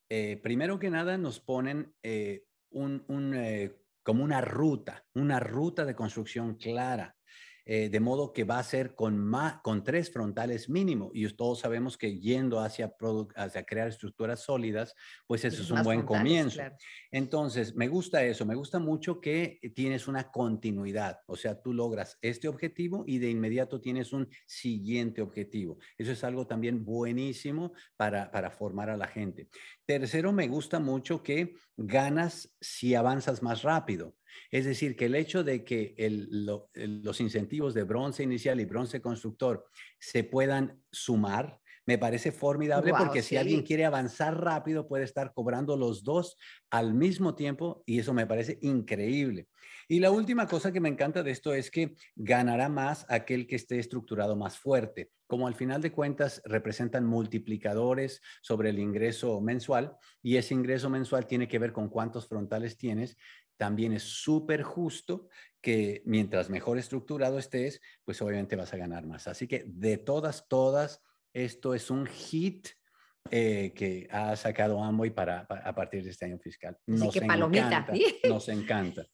eh, 0.08 0.38
primero 0.40 0.78
que 0.78 0.88
nada 0.88 1.18
nos 1.18 1.40
ponen 1.40 1.92
eh, 2.04 2.44
un, 2.70 3.04
eh, 3.34 3.74
como 4.04 4.22
una 4.22 4.40
ruta, 4.42 5.04
una 5.14 5.40
ruta 5.40 5.84
de 5.84 5.96
construcción 5.96 6.54
clara. 6.54 7.16
Eh, 7.70 7.90
de 7.90 8.00
modo 8.00 8.32
que 8.32 8.44
va 8.44 8.58
a 8.58 8.62
ser 8.62 8.94
con, 8.94 9.18
más, 9.18 9.60
con 9.60 9.84
tres 9.84 10.10
frontales 10.10 10.70
mínimo. 10.70 11.10
Y 11.12 11.28
todos 11.34 11.58
sabemos 11.58 11.98
que 11.98 12.18
yendo 12.18 12.60
hacia, 12.60 12.94
hacia 13.36 13.62
crear 13.64 13.88
estructuras 13.88 14.40
sólidas, 14.40 14.94
pues 15.26 15.44
eso 15.44 15.60
es 15.60 15.70
un 15.70 15.82
buen 15.82 16.00
comienzo. 16.00 16.62
Entonces, 17.10 17.74
me 17.76 17.88
gusta 17.88 18.24
eso, 18.24 18.46
me 18.46 18.54
gusta 18.54 18.78
mucho 18.78 19.20
que 19.20 19.60
tienes 19.74 20.08
una 20.08 20.30
continuidad, 20.30 21.20
o 21.26 21.36
sea, 21.36 21.60
tú 21.60 21.74
logras 21.74 22.16
este 22.22 22.48
objetivo 22.48 23.04
y 23.06 23.18
de 23.18 23.28
inmediato 23.28 23.82
tienes 23.82 24.14
un 24.14 24.30
siguiente 24.46 25.20
objetivo. 25.20 25.76
Eso 25.98 26.12
es 26.12 26.24
algo 26.24 26.46
también 26.46 26.86
buenísimo 26.86 27.74
para, 27.98 28.30
para 28.30 28.50
formar 28.50 28.88
a 28.88 28.96
la 28.96 29.08
gente. 29.08 29.50
Tercero, 29.84 30.32
me 30.32 30.48
gusta 30.48 30.80
mucho 30.80 31.22
que 31.22 31.52
ganas 31.76 32.50
si 32.62 32.94
avanzas 32.94 33.42
más 33.42 33.62
rápido. 33.62 34.14
Es 34.50 34.64
decir, 34.64 34.96
que 34.96 35.06
el 35.06 35.14
hecho 35.14 35.44
de 35.44 35.64
que 35.64 35.94
los 36.74 37.20
incentivos 37.20 37.74
de 37.74 37.84
bronce 37.84 38.22
inicial 38.22 38.60
y 38.60 38.64
bronce 38.64 39.00
constructor 39.00 39.66
se 39.98 40.24
puedan 40.24 40.82
sumar, 40.90 41.60
me 41.88 41.96
parece 41.96 42.32
formidable 42.32 42.92
porque 42.98 43.22
si 43.22 43.38
alguien 43.38 43.62
quiere 43.62 43.86
avanzar 43.86 44.38
rápido 44.38 44.86
puede 44.86 45.04
estar 45.04 45.32
cobrando 45.32 45.74
los 45.74 46.04
dos 46.04 46.36
al 46.70 46.92
mismo 46.92 47.34
tiempo 47.34 47.82
y 47.86 47.98
eso 47.98 48.12
me 48.12 48.26
parece 48.26 48.58
increíble. 48.60 49.48
Y 49.88 50.00
la 50.00 50.10
última 50.10 50.46
cosa 50.46 50.70
que 50.70 50.80
me 50.80 50.90
encanta 50.90 51.22
de 51.22 51.30
esto 51.30 51.54
es 51.54 51.70
que 51.70 51.94
ganará 52.14 52.68
más 52.68 53.06
aquel 53.08 53.46
que 53.46 53.56
esté 53.56 53.78
estructurado 53.78 54.36
más 54.36 54.58
fuerte. 54.58 55.10
Como 55.26 55.46
al 55.46 55.54
final 55.54 55.80
de 55.80 55.90
cuentas 55.90 56.42
representan 56.44 57.06
multiplicadores 57.06 58.20
sobre 58.42 58.68
el 58.68 58.78
ingreso 58.78 59.40
mensual 59.40 59.96
y 60.22 60.36
ese 60.36 60.52
ingreso 60.52 60.90
mensual 60.90 61.26
tiene 61.26 61.48
que 61.48 61.58
ver 61.58 61.72
con 61.72 61.88
cuántos 61.88 62.28
frontales 62.28 62.76
tienes, 62.76 63.16
también 63.58 63.92
es 63.92 64.04
súper 64.04 64.62
justo 64.62 65.28
que 65.60 66.02
mientras 66.06 66.48
mejor 66.48 66.78
estructurado 66.78 67.38
estés, 67.38 67.80
pues 68.04 68.22
obviamente 68.22 68.56
vas 68.56 68.72
a 68.72 68.78
ganar 68.78 69.06
más. 69.06 69.28
Así 69.28 69.46
que 69.46 69.64
de 69.66 69.98
todas, 69.98 70.48
todas, 70.48 71.02
esto 71.32 71.74
es 71.74 71.90
un 71.90 72.06
hit 72.06 72.68
eh, 73.30 73.72
que 73.74 74.08
ha 74.10 74.34
sacado 74.36 74.82
Amway 74.82 75.10
para, 75.10 75.40
a 75.40 75.74
partir 75.74 76.04
de 76.04 76.10
este 76.10 76.24
año 76.24 76.38
fiscal. 76.38 76.78
Nos 76.86 77.12
que 77.12 77.22
palomita. 77.22 77.86
nos 78.28 78.48
encanta. 78.48 79.04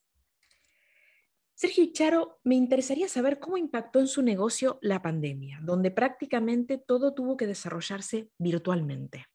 Sergio 1.57 1.87
Charo, 1.93 2.41
me 2.45 2.57
interesaría 2.57 3.09
saber 3.09 3.39
cómo 3.39 3.57
impactó 3.57 4.01
en 4.01 4.09
su 4.09 4.23
negocio 4.23 4.79
la 4.83 5.01
pandemia, 5.03 5.61
donde 5.63 5.91
prácticamente 5.91 6.79
todo 6.79 7.15
tuvo 7.15 7.37
que 7.37 7.47
desarrollarse 7.47 8.29
virtualmente. 8.39 9.27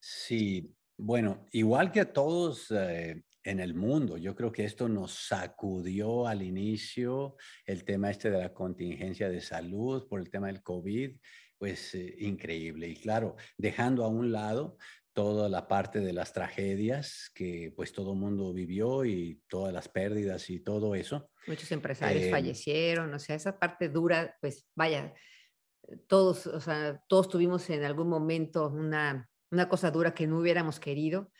Sí, 0.00 0.74
bueno, 0.96 1.46
igual 1.50 1.90
que 1.90 2.00
a 2.00 2.12
todos 2.12 2.70
eh, 2.70 3.24
en 3.44 3.60
el 3.60 3.74
mundo. 3.74 4.16
Yo 4.16 4.34
creo 4.34 4.52
que 4.52 4.64
esto 4.64 4.88
nos 4.88 5.12
sacudió 5.28 6.26
al 6.26 6.42
inicio 6.42 7.36
el 7.64 7.84
tema 7.84 8.10
este 8.10 8.30
de 8.30 8.38
la 8.38 8.52
contingencia 8.52 9.28
de 9.28 9.40
salud 9.40 10.08
por 10.08 10.20
el 10.20 10.30
tema 10.30 10.48
del 10.48 10.62
COVID, 10.62 11.16
pues 11.56 11.94
eh, 11.94 12.16
increíble. 12.20 12.88
Y 12.88 12.96
claro, 12.96 13.36
dejando 13.56 14.04
a 14.04 14.08
un 14.08 14.32
lado 14.32 14.76
toda 15.12 15.48
la 15.48 15.66
parte 15.66 15.98
de 15.98 16.12
las 16.12 16.32
tragedias 16.32 17.30
que 17.34 17.72
pues 17.74 17.92
todo 17.92 18.12
el 18.12 18.18
mundo 18.18 18.52
vivió 18.52 19.04
y 19.04 19.42
todas 19.48 19.72
las 19.72 19.88
pérdidas 19.88 20.48
y 20.48 20.60
todo 20.60 20.94
eso. 20.94 21.30
Muchos 21.46 21.72
empresarios 21.72 22.24
em, 22.24 22.30
fallecieron, 22.30 23.12
o 23.12 23.18
sea, 23.18 23.34
esa 23.34 23.58
parte 23.58 23.88
dura, 23.88 24.36
pues 24.40 24.68
vaya, 24.76 25.14
todos, 26.06 26.46
o 26.46 26.60
sea, 26.60 27.02
todos 27.08 27.28
tuvimos 27.28 27.68
en 27.70 27.82
algún 27.82 28.08
momento 28.08 28.68
una, 28.68 29.28
una 29.50 29.68
cosa 29.68 29.90
dura 29.90 30.14
que 30.14 30.26
no 30.26 30.38
hubiéramos 30.38 30.78
querido. 30.78 31.32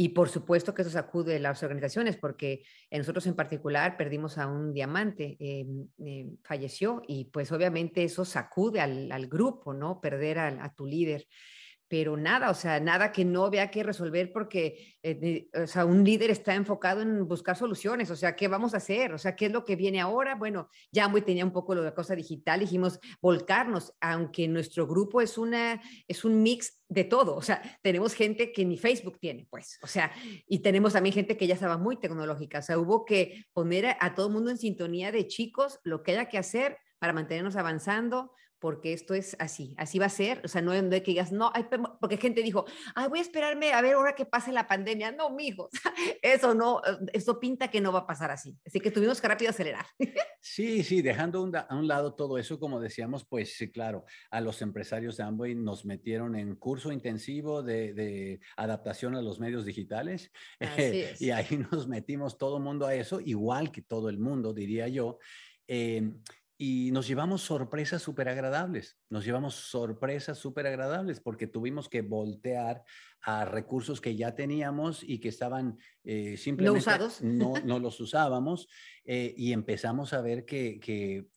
Y 0.00 0.08
por 0.08 0.30
supuesto 0.30 0.72
que 0.72 0.80
eso 0.80 0.90
sacude 0.90 1.38
las 1.38 1.62
organizaciones, 1.62 2.16
porque 2.16 2.62
nosotros 2.90 3.26
en 3.26 3.34
particular 3.34 3.98
perdimos 3.98 4.38
a 4.38 4.46
un 4.46 4.72
diamante, 4.72 5.36
eh, 5.38 5.66
eh, 5.98 6.26
falleció, 6.42 7.02
y 7.06 7.26
pues 7.26 7.52
obviamente 7.52 8.02
eso 8.02 8.24
sacude 8.24 8.80
al, 8.80 9.26
grupo, 9.26 9.74
¿no? 9.74 10.00
Perder 10.00 10.38
a 10.38 10.74
tu 10.74 10.86
líder 10.86 11.26
pero 11.90 12.16
nada, 12.16 12.50
o 12.50 12.54
sea, 12.54 12.78
nada 12.78 13.10
que 13.10 13.24
no 13.24 13.50
vea 13.50 13.68
que 13.68 13.82
resolver 13.82 14.30
porque, 14.32 14.96
eh, 15.02 15.48
o 15.52 15.66
sea, 15.66 15.84
un 15.84 16.04
líder 16.04 16.30
está 16.30 16.54
enfocado 16.54 17.02
en 17.02 17.26
buscar 17.26 17.56
soluciones, 17.56 18.08
o 18.12 18.16
sea, 18.16 18.36
¿qué 18.36 18.46
vamos 18.46 18.74
a 18.74 18.76
hacer? 18.76 19.12
O 19.12 19.18
sea, 19.18 19.34
¿qué 19.34 19.46
es 19.46 19.52
lo 19.52 19.64
que 19.64 19.74
viene 19.74 20.00
ahora? 20.00 20.36
Bueno, 20.36 20.68
ya 20.92 21.08
muy 21.08 21.20
tenía 21.22 21.44
un 21.44 21.50
poco 21.50 21.74
lo 21.74 21.80
de 21.80 21.88
la 21.88 21.94
cosa 21.94 22.14
digital, 22.14 22.60
dijimos 22.60 23.00
volcarnos, 23.20 23.92
aunque 24.00 24.46
nuestro 24.46 24.86
grupo 24.86 25.20
es, 25.20 25.36
una, 25.36 25.82
es 26.06 26.24
un 26.24 26.44
mix 26.44 26.80
de 26.88 27.02
todo, 27.02 27.34
o 27.34 27.42
sea, 27.42 27.60
tenemos 27.82 28.14
gente 28.14 28.52
que 28.52 28.64
ni 28.64 28.78
Facebook 28.78 29.18
tiene, 29.18 29.48
pues, 29.50 29.80
o 29.82 29.88
sea, 29.88 30.12
y 30.46 30.60
tenemos 30.60 30.92
también 30.92 31.12
gente 31.12 31.36
que 31.36 31.48
ya 31.48 31.54
estaba 31.54 31.76
muy 31.76 31.96
tecnológica, 31.96 32.60
o 32.60 32.62
sea, 32.62 32.78
hubo 32.78 33.04
que 33.04 33.46
poner 33.52 33.86
a, 33.86 33.96
a 33.98 34.14
todo 34.14 34.28
el 34.28 34.32
mundo 34.32 34.52
en 34.52 34.58
sintonía 34.58 35.10
de 35.10 35.26
chicos, 35.26 35.80
lo 35.82 36.04
que 36.04 36.12
haya 36.12 36.28
que 36.28 36.38
hacer 36.38 36.78
para 37.00 37.12
mantenernos 37.12 37.56
avanzando, 37.56 38.30
porque 38.60 38.92
esto 38.92 39.14
es 39.14 39.36
así, 39.38 39.74
así 39.78 39.98
va 39.98 40.06
a 40.06 40.10
ser, 40.10 40.42
o 40.44 40.48
sea, 40.48 40.60
no 40.60 40.72
hay 40.72 40.80
que 40.90 41.10
digas, 41.12 41.32
no, 41.32 41.50
porque 41.98 42.18
gente 42.18 42.42
dijo, 42.42 42.66
ay, 42.94 43.08
voy 43.08 43.18
a 43.18 43.22
esperarme 43.22 43.72
a 43.72 43.80
ver 43.80 43.94
ahora 43.94 44.14
que 44.14 44.26
pase 44.26 44.52
la 44.52 44.68
pandemia, 44.68 45.12
no, 45.12 45.30
mijo, 45.30 45.70
eso 46.22 46.54
no, 46.54 46.80
eh, 46.86 46.98
eso 47.14 47.40
pinta 47.40 47.68
que 47.68 47.80
no 47.80 47.90
va 47.90 48.00
a 48.00 48.06
pasar 48.06 48.30
así, 48.30 48.56
así 48.66 48.78
que 48.78 48.90
tuvimos 48.90 49.20
que 49.20 49.28
rápido 49.28 49.50
acelerar. 49.50 49.86
Sí, 50.42 50.82
sí, 50.82 51.02
dejando 51.02 51.50
a 51.68 51.74
un 51.76 51.86
lado 51.86 52.14
todo 52.14 52.38
eso, 52.38 52.58
como 52.58 52.80
decíamos, 52.80 53.26
pues 53.26 53.58
sí, 53.58 53.70
claro, 53.70 54.06
a 54.30 54.40
los 54.40 54.62
empresarios 54.62 55.18
de 55.18 55.22
Amway 55.22 55.54
nos 55.54 55.84
metieron 55.84 56.34
en 56.34 56.56
curso 56.56 56.92
intensivo 56.92 57.62
de, 57.62 58.40
adaptación 58.56 59.16
a 59.16 59.22
los 59.22 59.38
medios 59.38 59.66
digitales 59.66 60.32
y 61.20 61.30
ahí 61.30 61.58
nos 61.70 61.88
metimos 61.88 62.38
todo 62.38 62.56
el 62.56 62.62
mundo 62.62 62.86
a 62.86 62.94
eso, 62.94 63.20
igual 63.20 63.70
que 63.70 63.82
todo 63.82 64.08
el 64.08 64.18
mundo, 64.18 64.54
diría 64.54 64.88
yo. 64.88 65.18
Eh, 65.68 66.10
y 66.62 66.90
nos 66.90 67.08
llevamos 67.08 67.40
sorpresas 67.40 68.02
súper 68.02 68.28
agradables, 68.28 68.98
nos 69.08 69.24
llevamos 69.24 69.54
sorpresas 69.54 70.36
súper 70.36 70.66
agradables 70.66 71.18
porque 71.18 71.46
tuvimos 71.46 71.88
que 71.88 72.02
voltear 72.02 72.84
a 73.22 73.46
recursos 73.46 73.98
que 73.98 74.14
ya 74.14 74.34
teníamos 74.34 75.02
y 75.02 75.20
que 75.20 75.30
estaban 75.30 75.78
eh, 76.04 76.36
simplemente 76.36 76.74
no 76.74 76.92
usados, 76.92 77.22
no, 77.22 77.54
no 77.64 77.78
los 77.78 77.98
usábamos 77.98 78.68
eh, 79.06 79.32
y 79.38 79.54
empezamos 79.54 80.12
a 80.12 80.20
ver 80.20 80.44
que, 80.44 80.78
que, 80.78 81.28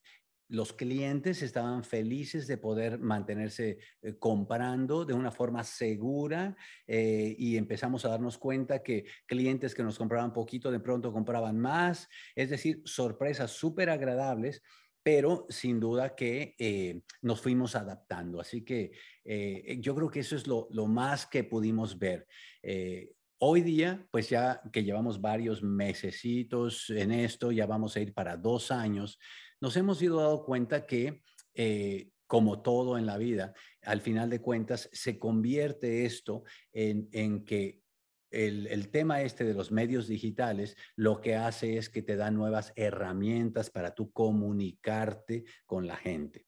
los 0.46 0.74
clientes 0.74 1.40
estaban 1.40 1.84
felices 1.84 2.46
de 2.46 2.58
poder 2.58 2.98
mantenerse 2.98 3.78
eh, 4.02 4.18
comprando 4.18 5.06
de 5.06 5.14
una 5.14 5.30
forma 5.30 5.64
segura 5.64 6.54
y 6.86 7.56
empezamos 7.56 8.04
a 8.04 8.10
darnos 8.10 8.36
cuenta 8.36 8.82
que 8.82 9.06
clientes 9.26 9.74
que 9.74 9.82
nos 9.82 9.96
compraban 9.96 10.34
poquito 10.34 10.70
de 10.70 10.80
pronto 10.80 11.14
compraban 11.14 11.58
más, 11.58 12.10
es 12.36 12.50
decir, 12.50 12.82
sorpresas 12.84 13.52
súper 13.52 13.88
agradables 13.88 14.62
pero 15.04 15.46
sin 15.50 15.78
duda 15.78 16.16
que 16.16 16.56
eh, 16.58 17.02
nos 17.20 17.40
fuimos 17.40 17.76
adaptando. 17.76 18.40
Así 18.40 18.64
que 18.64 18.92
eh, 19.22 19.76
yo 19.78 19.94
creo 19.94 20.10
que 20.10 20.20
eso 20.20 20.34
es 20.34 20.46
lo, 20.46 20.66
más 20.86 21.26
que 21.26 21.44
pudimos 21.44 21.98
ver. 21.98 22.26
Eh, 22.62 23.12
hoy 23.38 23.60
día, 23.60 24.08
pues 24.10 24.30
ya 24.30 24.62
que 24.72 24.82
llevamos 24.82 25.20
varios 25.20 25.62
mesecitos 25.62 26.88
en 26.88 27.12
esto, 27.12 27.52
ya 27.52 27.66
vamos 27.66 27.94
a 27.94 28.00
ir 28.00 28.14
para 28.14 28.38
dos 28.38 28.70
años, 28.70 29.18
nos 29.60 29.76
hemos 29.76 30.00
ido 30.00 30.16
dado 30.16 30.44
cuenta 30.44 30.86
que 30.86 31.22
como 32.26 32.62
todo 32.62 32.96
en 32.96 33.04
la 33.04 33.18
vida, 33.18 33.52
al 33.82 34.00
final 34.00 34.30
de 34.30 34.40
cuentas 34.40 34.88
se 34.92 35.18
convierte 35.18 36.06
esto 36.06 36.42
en, 36.72 37.08
en 37.12 37.44
que 37.44 37.83
el, 38.34 38.88
tema 38.90 39.22
este 39.22 39.44
de 39.44 39.54
los 39.54 39.70
medios 39.70 40.08
digitales 40.08 40.76
lo 40.96 41.20
que 41.20 41.36
hace 41.36 41.76
es 41.76 41.88
que 41.88 42.02
te 42.02 42.16
da 42.16 42.30
nuevas 42.30 42.72
herramientas 42.76 43.70
para 43.70 43.94
tú 43.94 44.12
comunicarte 44.12 45.44
con 45.66 45.86
la 45.86 45.96
gente. 45.96 46.46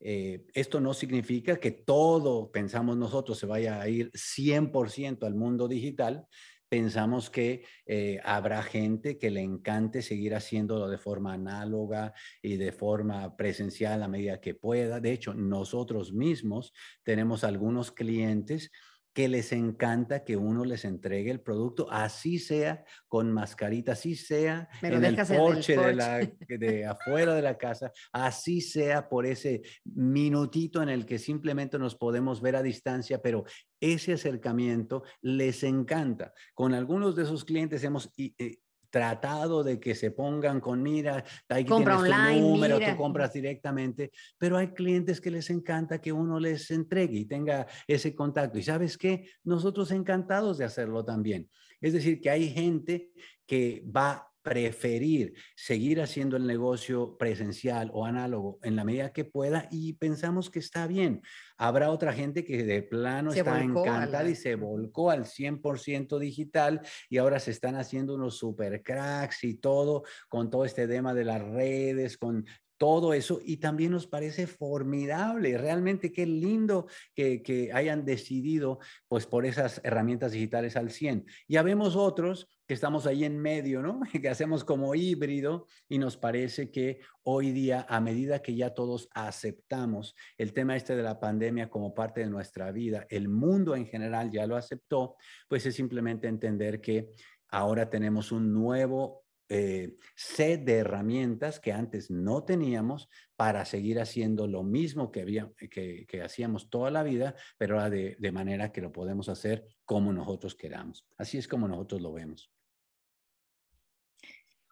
Eh, 0.00 0.46
esto 0.54 0.80
no 0.80 0.94
significa 0.94 1.58
que 1.58 1.72
todo, 1.72 2.52
pensamos 2.52 2.96
nosotros, 2.96 3.38
se 3.38 3.46
vaya 3.46 3.80
a 3.80 3.88
ir 3.88 4.12
100% 4.12 5.26
al 5.26 5.34
mundo 5.34 5.66
digital. 5.66 6.26
Pensamos 6.68 7.30
que 7.30 7.64
eh, 7.86 8.20
habrá 8.24 8.62
gente 8.62 9.18
que 9.18 9.30
le 9.30 9.40
encante 9.40 10.02
seguir 10.02 10.34
haciéndolo 10.34 10.88
de 10.88 10.98
forma 10.98 11.32
análoga 11.32 12.12
y 12.42 12.56
de 12.56 12.72
forma 12.72 13.36
presencial 13.36 14.02
a 14.02 14.08
medida 14.08 14.40
que 14.40 14.54
pueda. 14.54 15.00
De 15.00 15.12
hecho, 15.12 15.32
nosotros 15.34 16.12
mismos 16.12 16.72
tenemos 17.02 17.42
algunos 17.42 17.90
clientes 17.90 18.70
que 19.18 19.26
les 19.26 19.50
encanta 19.50 20.22
que 20.22 20.36
uno 20.36 20.64
les 20.64 20.84
entregue 20.84 21.32
el 21.32 21.40
producto, 21.40 21.90
así 21.90 22.38
sea 22.38 22.84
con 23.08 23.32
mascarita, 23.32 23.90
así 23.90 24.14
sea 24.14 24.68
en 24.80 25.04
el 25.04 25.16
porche, 25.16 25.76
De, 25.76 25.92
la, 25.92 26.18
de 26.48 26.86
afuera 26.86 27.34
de 27.34 27.42
la 27.42 27.58
casa, 27.58 27.90
así 28.12 28.60
sea 28.60 29.08
por 29.08 29.26
ese 29.26 29.62
minutito 29.82 30.80
en 30.84 30.88
el 30.88 31.04
que 31.04 31.18
simplemente 31.18 31.80
nos 31.80 31.96
podemos 31.96 32.40
ver 32.40 32.54
a 32.54 32.62
distancia, 32.62 33.20
pero 33.20 33.42
ese 33.80 34.12
acercamiento 34.12 35.02
les 35.20 35.64
encanta. 35.64 36.32
Con 36.54 36.72
algunos 36.72 37.16
de 37.16 37.24
esos 37.24 37.44
clientes 37.44 37.82
hemos 37.82 38.12
eh, 38.18 38.58
tratado 38.90 39.62
de 39.62 39.78
que 39.78 39.94
se 39.94 40.10
pongan 40.10 40.60
con 40.60 40.82
mira, 40.82 41.24
ahí 41.48 41.64
Compra 41.64 41.96
tienes 41.96 42.12
online, 42.12 42.40
número, 42.40 42.78
tú 42.78 42.96
compras 42.96 43.32
directamente, 43.32 44.10
pero 44.38 44.56
hay 44.56 44.68
clientes 44.68 45.20
que 45.20 45.30
les 45.30 45.50
encanta 45.50 46.00
que 46.00 46.12
uno 46.12 46.38
les 46.40 46.70
entregue 46.70 47.18
y 47.18 47.24
tenga 47.26 47.66
ese 47.86 48.14
contacto. 48.14 48.58
Y 48.58 48.62
sabes 48.62 48.96
qué, 48.96 49.28
nosotros 49.44 49.90
encantados 49.90 50.58
de 50.58 50.64
hacerlo 50.64 51.04
también. 51.04 51.48
Es 51.80 51.92
decir, 51.92 52.20
que 52.20 52.30
hay 52.30 52.48
gente 52.50 53.10
que 53.46 53.84
va 53.84 54.27
preferir 54.48 55.34
seguir 55.54 56.00
haciendo 56.00 56.36
el 56.36 56.46
negocio 56.46 57.18
presencial 57.18 57.90
o 57.92 58.06
análogo 58.06 58.58
en 58.62 58.76
la 58.76 58.84
medida 58.84 59.12
que 59.12 59.24
pueda 59.24 59.68
y 59.70 59.92
pensamos 59.94 60.48
que 60.50 60.58
está 60.58 60.86
bien. 60.86 61.20
Habrá 61.58 61.90
otra 61.90 62.12
gente 62.12 62.44
que 62.44 62.64
de 62.64 62.82
plano 62.82 63.32
está 63.32 63.62
encantada 63.62 64.28
y 64.28 64.34
se 64.34 64.54
volcó 64.54 65.10
al 65.10 65.24
100% 65.24 66.18
digital 66.18 66.80
y 67.10 67.18
ahora 67.18 67.40
se 67.40 67.50
están 67.50 67.76
haciendo 67.76 68.14
unos 68.14 68.38
super 68.38 68.82
cracks 68.82 69.44
y 69.44 69.54
todo 69.54 70.04
con 70.28 70.50
todo 70.50 70.64
este 70.64 70.88
tema 70.88 71.12
de 71.12 71.24
las 71.24 71.42
redes, 71.42 72.16
con 72.16 72.46
todo 72.78 73.12
eso 73.12 73.40
y 73.44 73.58
también 73.58 73.92
nos 73.92 74.06
parece 74.06 74.46
formidable. 74.46 75.58
Realmente 75.58 76.12
qué 76.12 76.26
lindo 76.26 76.86
que, 77.14 77.42
que, 77.42 77.72
hayan 77.72 78.04
decidido 78.04 78.78
pues 79.08 79.26
por 79.26 79.44
esas 79.44 79.80
herramientas 79.84 80.32
digitales 80.32 80.76
al 80.76 80.90
100. 80.90 81.26
Ya 81.48 81.62
vemos 81.62 81.96
otros 81.96 82.48
que 82.68 82.74
estamos 82.74 83.06
ahí 83.06 83.24
en 83.24 83.38
medio, 83.38 83.82
¿no? 83.82 84.00
Que 84.22 84.28
hacemos 84.28 84.62
como 84.62 84.94
híbrido 84.94 85.66
y 85.88 85.98
nos 85.98 86.16
parece 86.16 86.70
que 86.70 87.00
hoy 87.22 87.50
día, 87.50 87.84
a 87.88 88.00
medida 88.00 88.42
que 88.42 88.54
ya 88.54 88.74
todos 88.74 89.08
aceptamos 89.12 90.14
el 90.36 90.52
tema 90.52 90.76
este 90.76 90.94
de 90.94 91.02
la 91.02 91.18
pandemia 91.18 91.68
como 91.68 91.94
parte 91.94 92.20
de 92.20 92.30
nuestra 92.30 92.70
vida, 92.70 93.06
el 93.10 93.28
mundo 93.28 93.74
en 93.74 93.86
general 93.86 94.30
ya 94.30 94.46
lo 94.46 94.56
aceptó, 94.56 95.16
pues 95.48 95.66
es 95.66 95.74
simplemente 95.74 96.28
entender 96.28 96.80
que 96.80 97.10
ahora 97.48 97.88
tenemos 97.88 98.32
un 98.32 98.52
nuevo 98.52 99.24
eh, 99.48 99.96
de 100.38 100.72
herramientas 100.72 101.60
que 101.60 101.72
antes 101.72 102.10
no 102.10 102.44
teníamos 102.44 103.08
para 103.36 103.64
seguir 103.64 104.00
haciendo 104.00 104.46
lo 104.46 104.62
mismo 104.62 105.10
que, 105.10 105.22
había, 105.22 105.50
que, 105.56 106.06
que 106.06 106.22
hacíamos 106.22 106.70
toda 106.70 106.90
la 106.90 107.02
vida, 107.02 107.34
pero 107.56 107.76
ahora 107.76 107.90
de, 107.90 108.16
de 108.18 108.32
manera 108.32 108.72
que 108.72 108.80
lo 108.80 108.92
podemos 108.92 109.28
hacer 109.28 109.64
como 109.84 110.12
nosotros 110.12 110.54
queramos. 110.54 111.06
Así 111.16 111.38
es 111.38 111.48
como 111.48 111.68
nosotros 111.68 112.00
lo 112.00 112.12
vemos. 112.12 112.52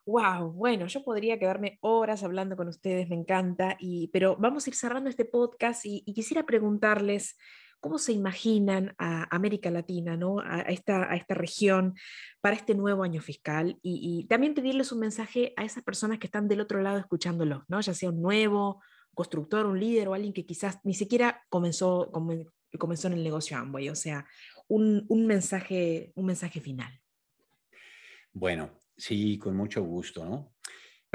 Wow, 0.04 0.52
bueno, 0.52 0.86
yo 0.86 1.02
podría 1.02 1.36
quedarme 1.38 1.78
horas 1.80 2.22
hablando 2.22 2.56
con 2.56 2.68
ustedes, 2.68 3.08
me 3.08 3.16
encanta, 3.16 3.76
y, 3.80 4.08
pero 4.12 4.36
vamos 4.36 4.64
a 4.64 4.70
ir 4.70 4.76
cerrando 4.76 5.10
este 5.10 5.24
podcast 5.24 5.80
y 5.84 6.04
quisiera 6.14 6.46
preguntarles, 6.46 7.36
¿Cómo 7.86 7.98
se 7.98 8.12
imaginan 8.12 8.96
a 8.98 9.32
América 9.32 9.70
Latina, 9.70 10.16
¿no? 10.16 10.40
a, 10.40 10.62
esta, 10.62 11.08
a 11.08 11.14
esta 11.14 11.34
región 11.34 11.94
para 12.40 12.56
este 12.56 12.74
nuevo 12.74 13.04
año 13.04 13.20
fiscal? 13.20 13.78
Y, 13.80 14.26
también 14.28 14.54
pedirles 14.54 14.90
un 14.90 14.98
mensaje 14.98 15.54
a 15.56 15.64
esas 15.64 15.84
personas 15.84 16.18
que 16.18 16.26
están 16.26 16.48
del 16.48 16.60
otro 16.60 16.82
lado 16.82 16.98
escuchándolo, 16.98 17.64
¿no? 17.68 17.80
ya 17.80 17.94
sea 17.94 18.10
un 18.10 18.20
nuevo 18.20 18.82
constructor, 19.14 19.66
un 19.66 19.78
líder 19.78 20.08
o 20.08 20.14
alguien 20.14 20.32
que 20.32 20.44
quizás 20.44 20.80
ni 20.82 20.94
siquiera 20.94 21.44
comenzó, 21.48 22.10
comenzó 22.76 23.06
en 23.06 23.12
el 23.12 23.22
negocio 23.22 23.56
Amway, 23.56 23.88
o 23.88 23.94
sea, 23.94 24.26
un, 24.66 25.06
un, 25.08 25.24
mensaje, 25.24 26.10
un 26.16 26.26
mensaje 26.26 26.60
final. 26.60 26.92
Bueno, 28.32 28.68
sí, 28.96 29.38
con 29.38 29.56
mucho 29.56 29.84
gusto, 29.84 30.24
¿no? 30.24 30.56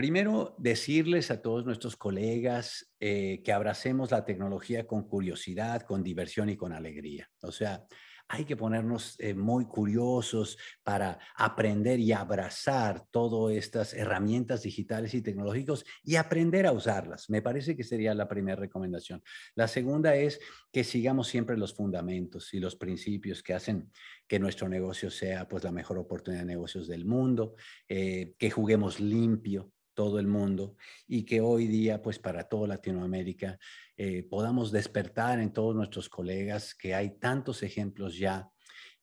Primero, 0.01 0.55
decirles 0.57 1.29
a 1.29 1.43
todos 1.43 1.63
nuestros 1.63 1.95
colegas 1.95 2.91
eh, 2.99 3.43
que 3.43 3.53
abracemos 3.53 4.09
la 4.09 4.25
tecnología 4.25 4.87
con 4.87 5.07
curiosidad, 5.07 5.83
con 5.83 6.01
diversión 6.01 6.49
y 6.49 6.57
con 6.57 6.73
alegría. 6.73 7.29
O 7.43 7.51
sea, 7.51 7.85
hay 8.27 8.45
que 8.45 8.57
ponernos 8.57 9.15
eh, 9.19 9.35
muy 9.35 9.65
curiosos 9.65 10.57
para 10.81 11.19
aprender 11.35 11.99
y 11.99 12.13
abrazar 12.13 13.05
todas 13.11 13.55
estas 13.55 13.93
herramientas 13.93 14.63
digitales 14.63 15.13
y 15.13 15.21
tecnológicas 15.21 15.83
y 16.01 16.15
aprender 16.15 16.65
a 16.65 16.71
usarlas. 16.71 17.29
Me 17.29 17.43
parece 17.43 17.77
que 17.77 17.83
sería 17.83 18.15
la 18.15 18.27
primera 18.27 18.55
recomendación. 18.55 19.21
La 19.53 19.67
segunda 19.67 20.15
es 20.15 20.39
que 20.71 20.83
sigamos 20.83 21.27
siempre 21.27 21.57
los 21.57 21.75
fundamentos 21.75 22.55
y 22.55 22.59
los 22.59 22.75
principios 22.75 23.43
que 23.43 23.53
hacen 23.53 23.91
que 24.27 24.39
nuestro 24.39 24.67
negocio 24.67 25.11
sea 25.11 25.47
pues 25.47 25.63
la 25.63 25.71
mejor 25.71 25.99
oportunidad 25.99 26.41
de 26.41 26.47
negocios 26.47 26.87
del 26.87 27.05
mundo, 27.05 27.53
eh, 27.87 28.33
que 28.39 28.49
juguemos 28.49 28.99
limpio, 28.99 29.71
todo 29.93 30.19
el 30.19 30.27
mundo 30.27 30.75
y 31.07 31.23
que 31.23 31.41
hoy 31.41 31.67
día, 31.67 32.01
pues 32.01 32.19
para 32.19 32.43
toda 32.43 32.67
Latinoamérica, 32.67 33.59
eh, 33.97 34.23
podamos 34.23 34.71
despertar 34.71 35.39
en 35.39 35.53
todos 35.53 35.75
nuestros 35.75 36.09
colegas 36.09 36.73
que 36.75 36.95
hay 36.95 37.19
tantos 37.19 37.63
ejemplos 37.63 38.17
ya. 38.17 38.49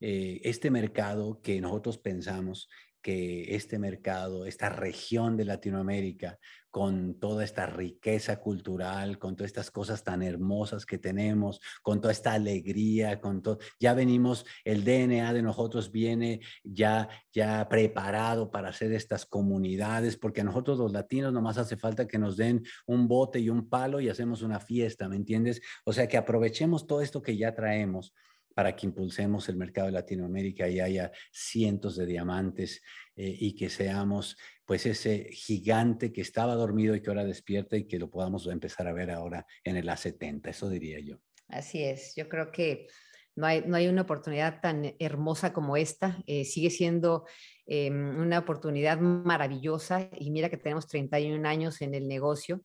Eh, 0.01 0.40
este 0.44 0.70
mercado 0.70 1.40
que 1.42 1.61
nosotros 1.61 1.98
pensamos 1.98 2.68
que 3.03 3.55
este 3.55 3.79
mercado, 3.79 4.44
esta 4.44 4.68
región 4.68 5.37
de 5.37 5.44
Latinoamérica, 5.44 6.38
con 6.79 7.19
toda 7.19 7.43
esta 7.43 7.67
riqueza 7.67 8.38
cultural, 8.38 9.19
con 9.19 9.35
todas 9.35 9.49
estas 9.49 9.73
cosas 9.73 10.05
tan 10.05 10.23
hermosas 10.23 10.87
que 10.87 10.97
tenemos, 10.97 11.61
con 11.83 12.01
toda 12.01 12.12
esta 12.12 12.35
alegría, 12.35 13.21
con 13.21 13.43
todo, 13.43 13.59
ya 13.81 13.95
venimos, 13.95 14.47
el 14.62 14.85
DNA 14.85 15.33
de 15.33 15.43
nosotros 15.43 15.91
viene 15.91 16.38
ya, 16.62 17.09
ya 17.33 17.69
preparado 17.69 18.53
para 18.53 18.69
hacer 18.69 18.93
estas 18.93 19.27
comunidades, 19.27 20.17
porque 20.17 20.43
a 20.43 20.45
nosotros 20.45 20.79
los 20.79 20.93
latinos 20.93 21.33
nomás 21.33 21.59
hace 21.59 21.77
falta 21.77 22.07
que 22.07 22.17
nos 22.17 22.37
den 22.37 22.62
un 22.87 23.09
bote 23.09 23.41
y 23.41 23.51
un 23.51 23.69
palo 23.69 23.99
y 23.99 24.09
hacemos 24.09 24.43
una 24.43 24.61
fiesta, 24.61 25.09
¿me 25.09 25.17
entiendes? 25.17 25.61
O 25.85 25.93
sea, 25.93 26.07
que 26.07 26.17
aprovechemos 26.17 26.87
todo 26.87 27.03
esto 27.03 27.21
que 27.21 27.37
ya 27.37 27.57
traemos 27.57 28.14
para 28.55 28.75
que 28.75 28.87
impulsemos 28.87 29.49
el 29.49 29.57
mercado 29.57 29.87
de 29.87 29.93
Latinoamérica 29.95 30.69
y 30.69 30.79
haya 30.79 31.12
cientos 31.33 31.97
de 31.97 32.07
diamantes 32.07 32.83
eh, 33.17 33.37
y 33.38 33.55
que 33.55 33.69
seamos 33.69 34.37
pues 34.68 34.85
ese 34.85 35.31
gigante 35.33 36.12
que 36.12 36.20
estaba 36.20 36.54
dormido 36.54 36.94
y 36.94 37.00
que 37.00 37.09
ahora 37.09 37.24
despierta 37.24 37.78
y 37.78 37.85
que 37.85 37.98
lo 37.98 38.11
podamos 38.11 38.46
empezar 38.48 38.87
a 38.87 38.92
ver 38.92 39.11
ahora 39.11 39.46
en 39.64 39.78
el 39.78 39.88
A70, 39.88 40.46
eso 40.50 40.68
diría 40.68 41.00
yo. 41.00 41.16
Así 41.48 41.83
es, 41.83 42.12
yo 42.14 42.28
creo 42.28 42.52
que 42.52 42.87
no 43.35 43.46
hay, 43.46 43.64
no 43.66 43.78
hay 43.78 43.88
una 43.88 44.02
oportunidad 44.02 44.61
tan 44.61 44.94
hermosa 44.98 45.54
como 45.54 45.78
esta, 45.78 46.22
eh, 46.26 46.44
sigue 46.44 46.68
siendo 46.68 47.24
em, 47.64 48.20
una 48.20 48.40
oportunidad 48.40 49.00
maravillosa 49.00 50.11
y 50.18 50.31
mira 50.31 50.50
que 50.50 50.59
tenemos 50.59 50.87
31 50.87 51.48
años 51.48 51.81
en 51.81 51.94
el 51.94 52.07
negocio. 52.07 52.62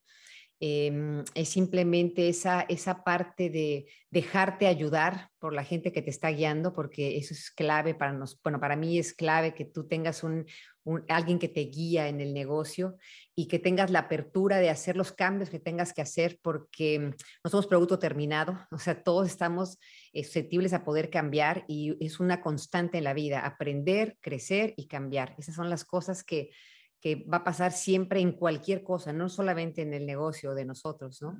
Em, 0.59 1.23
es 1.35 1.49
simplemente 1.49 2.27
esa, 2.27 2.65
esa 2.69 3.03
parte 3.03 3.49
de 3.49 3.85
dejarte 4.09 4.67
ayudar 4.67 5.29
por 5.39 5.53
la 5.53 5.63
gente 5.63 5.91
que 5.91 6.01
te 6.01 6.09
está 6.09 6.29
guiando, 6.29 6.73
porque 6.73 7.17
eso 7.17 7.33
es 7.33 7.49
clave 7.51 7.95
para 7.95 8.13
nos, 8.13 8.41
bueno, 8.41 8.59
para 8.59 8.75
mí 8.75 8.97
es 8.97 9.13
clave 9.13 9.53
que 9.53 9.65
tú 9.65 9.87
tengas 9.87 10.23
un, 10.23 10.45
alguien 11.07 11.39
que 11.39 11.47
te 11.47 11.61
guía 11.61 12.07
en 12.07 12.21
el 12.21 12.33
negocio 12.33 12.97
y 13.35 13.47
que 13.47 13.59
tengas 13.59 13.91
la 13.91 13.99
apertura 13.99 14.57
de 14.57 14.69
hacer 14.69 14.97
los 14.97 15.11
cambios 15.11 15.49
que 15.49 15.59
tengas 15.59 15.93
que 15.93 16.01
hacer, 16.01 16.39
porque 16.41 16.99
no 17.43 17.49
somos 17.49 17.67
producto 17.67 17.99
terminado, 17.99 18.59
o 18.71 18.79
sea, 18.79 19.03
todos 19.03 19.27
estamos 19.27 19.77
susceptibles 20.13 20.73
a 20.73 20.83
poder 20.83 21.09
cambiar 21.09 21.65
y 21.67 21.97
es 22.03 22.19
una 22.19 22.41
constante 22.41 22.97
en 22.97 23.05
la 23.05 23.13
vida, 23.13 23.45
aprender, 23.45 24.17
crecer 24.21 24.73
y 24.77 24.87
cambiar. 24.87 25.35
Esas 25.37 25.55
son 25.55 25.69
las 25.69 25.85
cosas 25.85 26.23
que 26.23 26.51
que 27.03 27.15
va 27.15 27.39
a 27.39 27.43
pasar 27.43 27.73
siempre 27.73 28.21
en 28.21 28.31
cualquier 28.31 28.81
cosa, 28.81 29.11
no 29.11 29.27
solamente 29.27 29.81
en 29.81 29.93
el 29.93 30.05
negocio 30.05 30.55
de 30.55 30.63
nosotros, 30.63 31.21
¿no? 31.21 31.37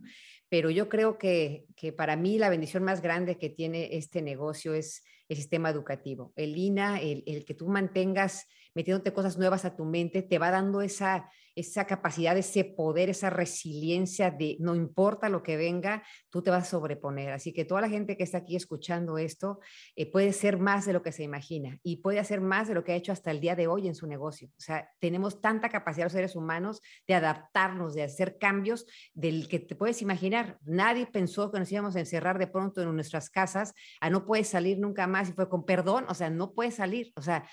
pero 0.50 0.70
yo 0.70 0.88
creo 0.88 1.18
que, 1.18 1.66
que 1.76 1.94
para 1.94 2.16
mí 2.16 2.38
la 2.38 2.50
bendición 2.50 2.84
más 2.84 3.02
grande 3.02 3.40
que 3.40 3.50
tiene 3.50 3.96
este 3.96 4.22
negocio 4.22 4.74
es 4.74 5.04
el 5.30 5.38
sistema 5.38 5.70
educativo. 5.70 6.34
El 6.36 6.58
INA, 6.58 7.02
el, 7.02 7.46
que 7.46 7.54
tú 7.54 7.68
mantengas 7.68 8.48
metiéndote 8.74 9.14
cosas 9.14 9.38
nuevas 9.38 9.66
a 9.66 9.76
tu 9.76 9.86
mente, 9.86 10.22
te 10.22 10.40
va 10.40 10.52
dando 10.52 10.82
esa, 10.82 11.30
esa 11.56 11.86
capacidad, 11.86 12.38
ese 12.38 12.63
poder, 12.63 13.10
esa 13.10 13.30
resiliencia 13.30 14.32
de 14.32 14.58
no 14.60 14.76
importa 14.76 15.30
lo 15.30 15.44
que 15.44 15.58
venga, 15.58 16.04
tú 16.30 16.42
te 16.42 16.52
vas 16.52 16.63
a 16.63 16.72
sobreponer. 16.72 17.32
Así 17.32 17.54
que 17.54 17.66
toda 17.66 17.82
la 17.82 17.89
gente 17.89 18.18
que 18.18 18.24
está 18.24 18.39
aquí 18.39 18.56
escuchando 18.56 19.18
esto 19.18 19.60
eh, 19.96 20.12
puede 20.12 20.34
ser 20.34 20.58
más 20.58 20.86
de 20.86 20.94
lo 20.94 21.02
que 21.02 21.12
se 21.12 21.24
imagina 21.24 21.80
y 21.84 21.98
puede 21.98 22.20
hacer 22.20 22.42
más 22.42 22.68
de 22.68 22.74
lo 22.74 22.84
que 22.84 22.94
ha 22.94 22.96
hecho 22.96 23.12
hasta 23.12 23.32
el 23.32 23.39
día 23.39 23.56
de 23.56 23.68
hoy 23.68 23.88
en 23.88 23.96
su 23.96 24.08
negocio. 24.08 24.50
O 24.58 24.62
sea, 24.62 24.89
tenemos 25.00 25.42
tanta 25.42 25.70
capacidad 25.70 26.06
los 26.06 26.13
seres 26.13 26.36
humanos 26.36 26.82
de 27.08 27.13
adaptarnos, 27.13 27.94
de 27.94 28.04
hacer 28.04 28.38
cambios 28.38 28.86
del 29.13 29.48
que 29.48 29.60
te 29.60 29.76
puedes 29.76 30.02
imaginar. 30.02 30.58
Nadie 30.63 31.06
pensó 31.06 31.52
que 31.52 31.60
nos 31.60 31.72
íbamos 31.72 31.96
a 31.96 32.00
encerrar 32.00 32.39
de 32.39 32.48
pronto 32.48 32.82
en 32.82 32.94
nuestras 32.94 33.30
casas, 33.30 33.74
a 34.02 34.10
no 34.10 34.26
puedes 34.26 34.48
salir 34.48 34.80
nunca 34.80 35.08
más 35.08 35.30
y 35.30 35.34
fue 35.34 35.50
con 35.50 35.66
perdón, 35.66 36.06
o 36.10 36.13
sea, 36.13 36.30
no 36.30 36.54
puedes 36.54 36.76
salir. 36.76 37.12
O 37.16 37.22
sea, 37.22 37.48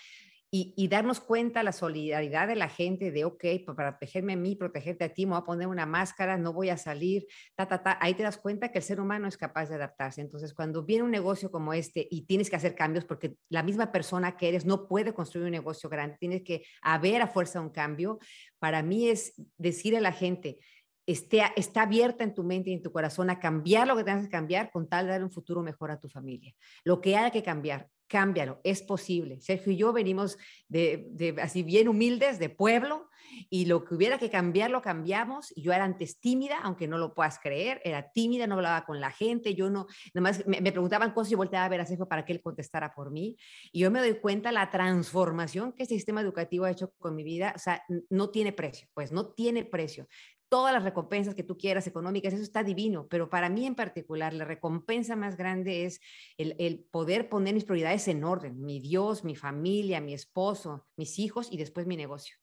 y, 0.53 0.89
darnos 0.89 1.21
cuenta 1.21 1.63
la 1.63 1.71
solidaridad 1.71 2.49
de 2.49 2.57
la 2.57 2.69
gente 2.69 3.13
de, 3.13 3.25
ok, 3.25 3.45
para 3.65 3.97
protegerme 3.97 4.33
a 4.33 4.37
mí, 4.37 4.57
protegerte 4.57 5.05
a 5.05 5.15
ti, 5.15 5.25
me 5.25 5.33
voy 5.33 5.41
a 5.41 5.45
poner 5.45 5.69
una 5.69 5.87
máscara, 5.87 6.37
no 6.37 6.53
voy 6.53 6.71
a 6.71 6.77
salir, 6.77 7.27
ta, 7.55 7.69
ta, 7.69 7.85
ta. 7.85 7.99
Ahí 8.01 8.15
te 8.15 8.25
das 8.25 8.37
cuenta 8.37 8.73
que 8.73 8.79
el 8.79 8.85
ser 8.85 9.01
humano 9.01 9.29
es 9.29 9.37
capaz 9.37 9.69
de 9.69 9.77
adaptarse. 9.77 10.21
Entonces, 10.21 10.53
cuando 10.53 10.83
viene 10.83 11.05
un 11.05 11.13
negocio 11.13 11.53
como 11.53 11.73
este 11.73 12.09
y 12.11 12.23
tienes 12.23 12.51
que 12.51 12.57
hacer 12.57 12.75
cambios, 12.75 13.05
porque 13.05 13.37
la 13.49 13.63
misma 13.63 13.93
persona 13.93 14.37
que 14.37 14.49
eres 14.49 14.65
no 14.67 14.89
puede 14.89 15.15
construir 15.15 15.45
un 15.47 15.53
negocio 15.53 15.89
grande, 15.89 16.17
tienes 16.19 16.43
que 16.43 16.65
haber 16.83 17.23
a 17.23 17.29
fuerza 17.29 17.61
un 17.61 17.71
cambio, 17.71 18.19
para 18.59 18.83
mí 18.83 19.09
es 19.09 19.35
decir 19.57 19.97
a 19.97 20.01
la 20.01 20.13
gente, 20.13 20.59
esté, 21.07 21.43
está 21.55 21.83
abierta 21.83 22.25
en 22.25 22.35
tu 22.35 22.43
mente 22.43 22.71
y 22.71 22.75
en 22.75 22.83
tu 22.83 22.91
corazón 22.91 23.31
a 23.31 23.39
cambiar 23.39 23.87
lo 23.87 23.97
que 23.97 24.03
tengas 24.03 24.25
que 24.25 24.31
cambiar 24.31 24.73
con 24.73 24.89
tal 24.89 25.07
de 25.07 25.13
dar 25.13 25.23
un 25.23 25.31
futuro 25.31 25.63
mejor 25.63 25.93
a 25.93 26.01
tu 26.01 26.09
familia. 26.09 26.53
Lo 26.83 27.01
que 27.01 27.17
haya 27.17 27.31
que 27.31 27.45
cambiar, 27.45 27.89
cámbialo, 28.11 28.61
es 28.65 28.83
posible. 28.83 29.41
Sergio 29.41 29.73
y 29.73 29.77
yo 29.77 29.93
venimos 29.93 30.37
de, 30.69 31.37
así 31.41 31.63
bien 31.63 31.89
humildes, 31.89 32.41
de 32.41 32.51
pueblo, 32.51 33.09
y 33.49 33.67
lo 33.67 33.85
que 33.85 33.95
hubiera 33.95 34.19
que 34.19 34.29
cambiar, 34.29 34.73
lo 34.73 34.83
cambiamos. 34.83 35.55
Yo 35.55 35.73
era 35.73 35.85
antes 35.85 36.19
tímida, 36.19 36.59
aunque 36.63 36.89
no 36.89 36.99
lo 36.99 37.15
puedas 37.15 37.39
creer, 37.39 37.81
era 37.85 38.11
tímida, 38.11 38.49
no 38.49 38.57
hablaba 38.57 38.85
con 38.85 39.01
la 39.01 39.13
gente, 39.13 39.55
yo 39.55 39.71
no, 39.71 39.87
nada 40.13 40.23
más 40.23 40.45
me, 40.47 40.61
preguntaban 40.73 41.13
cosas 41.13 41.33
y 41.33 41.37
volteaba 41.37 41.67
a 41.67 41.69
ver 41.69 41.81
a 41.81 41.87
Sergio 41.87 42.09
para 42.09 42.25
que 42.25 42.33
él 42.33 42.43
contestara 42.43 42.93
por 42.93 43.13
mí. 43.13 43.37
Y 43.71 43.81
yo 43.81 43.91
me 43.93 44.01
doy 44.01 44.15
cuenta 44.15 44.51
la 44.51 44.69
transformación 44.71 45.73
que 45.73 45.85
este 45.85 45.95
sistema 45.95 46.21
educativo 46.21 46.65
ha 46.65 46.73
hecho 46.73 46.93
con 46.99 47.15
mi 47.15 47.23
vida, 47.23 47.53
o 47.55 47.61
sea, 47.61 47.85
no 48.09 48.31
tiene 48.31 48.53
precio, 48.53 48.89
pues 48.93 49.13
no 49.13 49.29
tiene 49.29 49.65
precio 49.65 50.09
todas 50.51 50.75
las 50.75 50.83
recompensas 50.83 51.35
que 51.35 51.45
tú 51.45 51.57
quieras 51.57 51.87
económicas, 51.87 52.35
eso 52.35 52.43
está 52.43 52.65
divino, 52.65 53.07
pero 53.09 53.31
para 53.31 53.49
mí 53.49 53.67
en 53.67 53.77
particular 53.77 54.35
la 54.35 54.45
recompensa 54.45 55.15
más 55.15 55.37
grande 55.37 55.85
es 55.85 56.01
el, 56.37 56.85
poder 56.91 57.29
poner 57.29 57.55
mis 57.55 57.65
prioridades 57.65 58.00
en 58.09 58.25
orden, 58.25 58.61
mi 58.61 58.81
Dios, 58.81 59.25
mi 59.25 59.37
familia, 59.37 60.01
mi 60.01 60.15
esposo, 60.15 60.87
mis 60.97 61.19
hijos 61.19 61.49
y 61.51 61.57
después 61.57 61.87
mi 61.87 61.97
negocio. 61.97 62.37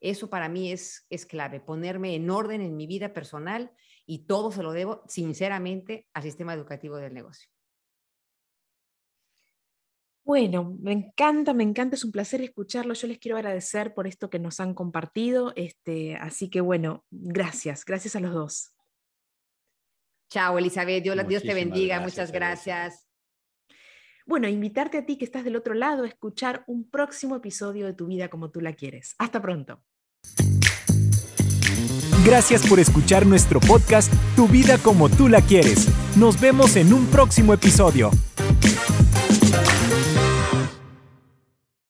Eso 0.00 0.28
para 0.28 0.48
mí 0.48 0.72
es, 0.72 1.06
es 1.10 1.26
clave, 1.26 1.60
ponerme 1.60 2.14
en 2.14 2.28
orden 2.28 2.60
en 2.60 2.76
mi 2.76 2.86
vida 2.86 3.12
personal 3.12 3.70
y 4.04 4.26
todo 4.26 4.50
se 4.50 4.62
lo 4.62 4.72
debo 4.72 5.02
sinceramente 5.06 6.08
al 6.12 6.24
sistema 6.24 6.54
educativo 6.54 6.96
del 6.96 7.14
negocio. 7.14 7.48
Bueno, 10.24 10.76
me 10.80 10.92
encanta, 10.92 11.52
me 11.52 11.64
encanta, 11.64 11.96
es 11.96 12.04
un 12.04 12.12
placer 12.12 12.42
escucharlo. 12.42 12.94
Yo 12.94 13.08
les 13.08 13.18
quiero 13.18 13.36
agradecer 13.36 13.92
por 13.92 14.06
esto 14.06 14.30
que 14.30 14.38
nos 14.38 14.60
han 14.60 14.72
compartido. 14.72 15.52
Este, 15.56 16.14
así 16.16 16.48
que 16.48 16.60
bueno, 16.60 17.04
gracias, 17.10 17.84
gracias 17.84 18.14
a 18.14 18.20
los 18.20 18.32
dos. 18.32 18.74
Chao, 20.30 20.58
Elizabeth, 20.58 21.02
Dios, 21.02 21.28
Dios 21.28 21.42
te 21.42 21.54
bendiga, 21.54 22.00
muchas 22.00 22.32
gracias. 22.32 23.01
Bueno, 24.26 24.48
invitarte 24.48 24.98
a 24.98 25.06
ti 25.06 25.16
que 25.16 25.24
estás 25.24 25.44
del 25.44 25.56
otro 25.56 25.74
lado 25.74 26.04
a 26.04 26.08
escuchar 26.08 26.64
un 26.66 26.88
próximo 26.88 27.36
episodio 27.36 27.86
de 27.86 27.92
Tu 27.92 28.06
vida 28.06 28.28
como 28.28 28.50
tú 28.50 28.60
la 28.60 28.72
quieres. 28.72 29.14
Hasta 29.18 29.42
pronto. 29.42 29.82
Gracias 32.24 32.64
por 32.68 32.78
escuchar 32.78 33.26
nuestro 33.26 33.58
podcast 33.58 34.12
Tu 34.36 34.46
vida 34.46 34.78
como 34.78 35.08
tú 35.08 35.28
la 35.28 35.40
quieres. 35.40 35.88
Nos 36.16 36.40
vemos 36.40 36.76
en 36.76 36.92
un 36.92 37.06
próximo 37.06 37.52
episodio. 37.52 38.10